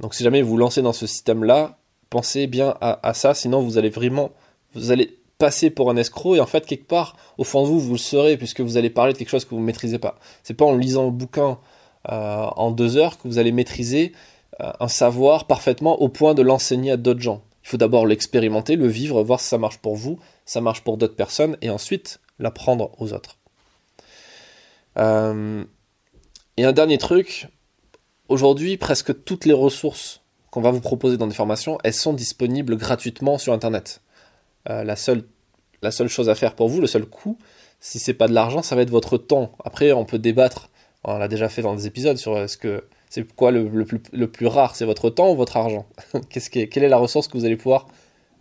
Donc 0.00 0.14
si 0.14 0.22
jamais 0.22 0.42
vous 0.42 0.56
lancez 0.56 0.82
dans 0.82 0.92
ce 0.92 1.06
système-là, 1.06 1.78
pensez 2.10 2.46
bien 2.46 2.74
à, 2.80 3.14
ça, 3.14 3.34
sinon 3.34 3.62
vous 3.62 3.78
allez 3.78 3.88
vraiment, 3.88 4.30
vous 4.74 4.90
allez 4.90 5.18
passer 5.38 5.70
pour 5.70 5.90
un 5.90 5.96
escroc 5.96 6.36
et 6.36 6.40
en 6.40 6.46
fait 6.46 6.64
quelque 6.66 6.86
part 6.86 7.16
au 7.36 7.44
fond 7.44 7.62
de 7.62 7.68
vous 7.68 7.80
vous 7.80 7.92
le 7.92 7.98
serez 7.98 8.36
puisque 8.36 8.60
vous 8.60 8.76
allez 8.78 8.88
parler 8.88 9.12
de 9.12 9.18
quelque 9.18 9.28
chose 9.28 9.44
que 9.44 9.50
vous 9.50 9.60
ne 9.60 9.66
maîtrisez 9.66 9.98
pas. 9.98 10.18
C'est 10.44 10.54
pas 10.54 10.64
en 10.64 10.76
lisant 10.76 11.04
le 11.04 11.10
bouquin 11.10 11.58
euh, 12.10 12.46
en 12.56 12.70
deux 12.70 12.96
heures 12.96 13.18
que 13.18 13.26
vous 13.26 13.38
allez 13.38 13.52
maîtriser 13.52 14.12
euh, 14.12 14.35
un 14.60 14.88
savoir 14.88 15.46
parfaitement 15.46 16.00
au 16.00 16.08
point 16.08 16.34
de 16.34 16.42
l'enseigner 16.42 16.92
à 16.92 16.96
d'autres 16.96 17.20
gens. 17.20 17.42
Il 17.66 17.68
faut 17.68 17.76
d'abord 17.76 18.06
l'expérimenter, 18.06 18.76
le 18.76 18.86
vivre, 18.86 19.22
voir 19.22 19.40
si 19.40 19.48
ça 19.48 19.58
marche 19.58 19.78
pour 19.78 19.96
vous, 19.96 20.18
ça 20.44 20.60
marche 20.60 20.82
pour 20.82 20.96
d'autres 20.96 21.16
personnes 21.16 21.56
et 21.62 21.70
ensuite 21.70 22.20
l'apprendre 22.38 22.92
aux 22.98 23.12
autres. 23.12 23.38
Euh, 24.98 25.64
et 26.56 26.64
un 26.64 26.72
dernier 26.72 26.96
truc, 26.98 27.48
aujourd'hui 28.28 28.76
presque 28.76 29.24
toutes 29.24 29.44
les 29.44 29.52
ressources 29.52 30.22
qu'on 30.50 30.60
va 30.60 30.70
vous 30.70 30.80
proposer 30.80 31.16
dans 31.16 31.26
des 31.26 31.34
formations, 31.34 31.78
elles 31.84 31.92
sont 31.92 32.12
disponibles 32.12 32.76
gratuitement 32.76 33.36
sur 33.36 33.52
Internet. 33.52 34.00
Euh, 34.70 34.84
la, 34.84 34.96
seule, 34.96 35.28
chose 36.08 36.28
à 36.28 36.34
faire 36.34 36.54
pour 36.54 36.68
vous, 36.68 36.80
le 36.80 36.86
seul 36.86 37.04
coût, 37.04 37.36
si 37.80 37.98
c'est 37.98 38.14
pas 38.14 38.28
de 38.28 38.32
l'argent, 38.32 38.62
ça 38.62 38.74
va 38.74 38.82
être 38.82 38.90
votre 38.90 39.18
temps. 39.18 39.52
Après, 39.64 39.92
on 39.92 40.04
peut 40.04 40.18
débattre, 40.18 40.70
on 41.04 41.18
l'a 41.18 41.28
déjà 41.28 41.48
fait 41.48 41.62
dans 41.62 41.74
des 41.74 41.86
épisodes 41.86 42.16
sur 42.16 42.38
est-ce 42.38 42.56
que 42.56 42.84
C'est 43.08 43.32
quoi 43.34 43.50
le, 43.50 43.84
plus, 43.84 44.46
rare? 44.46 44.76
C'est 44.76 44.84
votre 44.84 45.10
temps 45.10 45.30
ou 45.30 45.36
votre 45.36 45.56
argent? 45.56 45.86
Quelle 46.50 46.84
est 46.84 46.88
la 46.88 46.96
ressource 46.96 47.28
que 47.28 47.38
vous 47.38 47.44
allez 47.44 47.56
pouvoir 47.56 47.86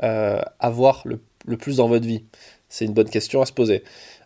euh, 0.04 0.42
avoir 0.60 1.04
le, 1.06 1.20
plus 1.58 1.78
dans 1.78 1.88
votre 1.88 2.06
vie? 2.06 2.24
C'est 2.68 2.86
une 2.86 2.94
bonne 2.94 3.10
question 3.10 3.42
à 3.42 3.46
se 3.46 3.54
poser. 3.54 3.84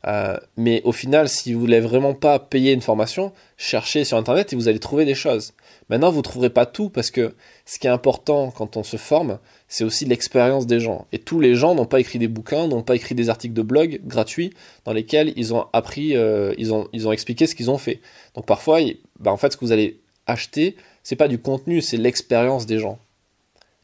Euh, 0.07 0.37
mais 0.55 0.81
au 0.85 0.93
final, 0.93 1.27
si 1.27 1.53
vous 1.53 1.59
voulez 1.59 1.81
vraiment 1.81 2.13
pas 2.13 2.39
payer 2.39 2.71
une 2.71 2.81
formation, 2.81 3.33
cherchez 3.57 4.05
sur 4.05 4.17
Internet 4.17 4.53
et 4.53 4.55
vous 4.55 4.69
allez 4.69 4.79
trouver 4.79 5.03
des 5.03 5.13
choses. 5.13 5.53
Maintenant, 5.89 6.09
vous 6.09 6.19
ne 6.19 6.23
trouverez 6.23 6.49
pas 6.49 6.65
tout 6.65 6.89
parce 6.89 7.11
que 7.11 7.35
ce 7.65 7.79
qui 7.79 7.87
est 7.87 7.91
important 7.91 8.49
quand 8.49 8.77
on 8.77 8.83
se 8.83 8.95
forme, 8.95 9.39
c'est 9.67 9.83
aussi 9.83 10.05
l'expérience 10.05 10.67
des 10.67 10.79
gens. 10.79 11.05
Et 11.11 11.19
tous 11.19 11.41
les 11.41 11.53
gens 11.53 11.75
n'ont 11.75 11.85
pas 11.85 11.99
écrit 11.99 12.17
des 12.17 12.29
bouquins, 12.29 12.67
n'ont 12.67 12.81
pas 12.81 12.95
écrit 12.95 13.13
des 13.13 13.29
articles 13.29 13.53
de 13.53 13.61
blog 13.61 13.99
gratuits 14.05 14.53
dans 14.85 14.93
lesquels 14.93 15.33
ils 15.35 15.53
ont 15.53 15.67
appris, 15.73 16.15
euh, 16.15 16.53
ils, 16.57 16.73
ont, 16.73 16.87
ils 16.93 17.07
ont 17.07 17.11
expliqué 17.11 17.45
ce 17.45 17.55
qu'ils 17.55 17.69
ont 17.69 17.77
fait. 17.77 17.99
Donc 18.35 18.45
parfois, 18.45 18.79
bah, 19.19 19.31
en 19.31 19.37
fait, 19.37 19.51
ce 19.51 19.57
que 19.57 19.65
vous 19.65 19.73
allez 19.73 19.99
acheter, 20.29 20.75
c'est 21.03 21.15
pas 21.15 21.27
du 21.27 21.39
contenu, 21.39 21.81
c'est 21.81 21.97
l'expérience 21.97 22.65
des 22.65 22.79
gens. 22.79 22.99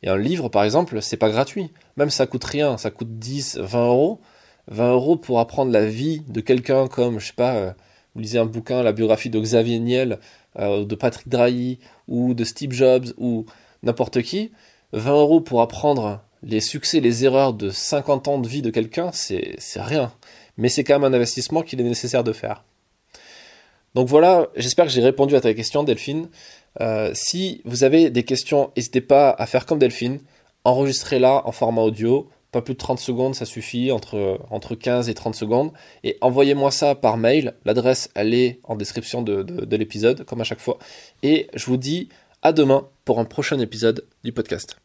Et 0.03 0.09
un 0.09 0.17
livre, 0.17 0.49
par 0.49 0.63
exemple, 0.63 1.01
c'est 1.01 1.17
pas 1.17 1.29
gratuit. 1.29 1.71
Même 1.97 2.09
ça 2.09 2.27
coûte 2.27 2.43
rien, 2.43 2.77
ça 2.77 2.91
coûte 2.91 3.17
10, 3.17 3.57
20 3.57 3.87
euros. 3.87 4.19
20 4.67 4.91
euros 4.91 5.15
pour 5.15 5.39
apprendre 5.39 5.71
la 5.71 5.85
vie 5.85 6.21
de 6.27 6.41
quelqu'un 6.41 6.87
comme, 6.87 7.19
je 7.19 7.27
sais 7.27 7.33
pas, 7.33 7.55
euh, 7.55 7.71
vous 8.13 8.21
lisez 8.21 8.39
un 8.39 8.45
bouquin, 8.45 8.83
la 8.83 8.93
biographie 8.93 9.29
de 9.29 9.39
Xavier 9.39 9.79
Niel, 9.79 10.19
euh, 10.57 10.85
de 10.85 10.95
Patrick 10.95 11.27
Drahi, 11.27 11.79
ou 12.07 12.33
de 12.33 12.43
Steve 12.43 12.71
Jobs, 12.71 13.07
ou 13.17 13.45
n'importe 13.83 14.21
qui. 14.21 14.51
20 14.93 15.11
euros 15.11 15.41
pour 15.41 15.61
apprendre 15.61 16.21
les 16.43 16.61
succès, 16.61 16.99
les 16.99 17.25
erreurs 17.25 17.53
de 17.53 17.69
50 17.69 18.27
ans 18.27 18.39
de 18.39 18.47
vie 18.47 18.61
de 18.61 18.69
quelqu'un, 18.69 19.11
c'est 19.11 19.57
rien. 19.75 20.11
Mais 20.57 20.69
c'est 20.69 20.83
quand 20.83 20.99
même 20.99 21.13
un 21.13 21.15
investissement 21.15 21.61
qu'il 21.61 21.81
est 21.81 21.83
nécessaire 21.83 22.23
de 22.23 22.33
faire. 22.33 22.63
Donc 23.95 24.09
voilà, 24.09 24.49
j'espère 24.57 24.85
que 24.85 24.91
j'ai 24.91 25.01
répondu 25.01 25.35
à 25.35 25.41
ta 25.41 25.53
question, 25.53 25.83
Delphine. 25.83 26.27
Euh, 26.81 27.11
si 27.13 27.61
vous 27.63 27.85
avez 27.85 28.09
des 28.09 28.23
questions, 28.23 28.71
n'hésitez 28.75 28.99
pas 28.99 29.31
à 29.31 29.45
faire 29.45 29.65
comme 29.65 29.79
Delphine, 29.79 30.19
enregistrez-la 30.65 31.47
en 31.47 31.51
format 31.53 31.81
audio, 31.81 32.29
pas 32.51 32.61
plus 32.61 32.73
de 32.73 32.79
30 32.79 32.99
secondes, 32.99 33.35
ça 33.35 33.45
suffit, 33.45 33.93
entre, 33.93 34.39
entre 34.49 34.75
15 34.75 35.07
et 35.07 35.13
30 35.13 35.33
secondes, 35.33 35.71
et 36.03 36.17
envoyez-moi 36.19 36.71
ça 36.71 36.93
par 36.93 37.15
mail, 37.15 37.53
l'adresse 37.63 38.09
elle 38.15 38.33
est 38.33 38.59
en 38.65 38.75
description 38.75 39.21
de, 39.21 39.43
de 39.43 39.75
l'épisode, 39.77 40.25
comme 40.25 40.41
à 40.41 40.45
chaque 40.45 40.59
fois, 40.59 40.77
et 41.23 41.47
je 41.53 41.65
vous 41.65 41.77
dis 41.77 42.09
à 42.41 42.51
demain 42.51 42.89
pour 43.05 43.19
un 43.19 43.25
prochain 43.25 43.59
épisode 43.59 44.05
du 44.25 44.33
podcast. 44.33 44.75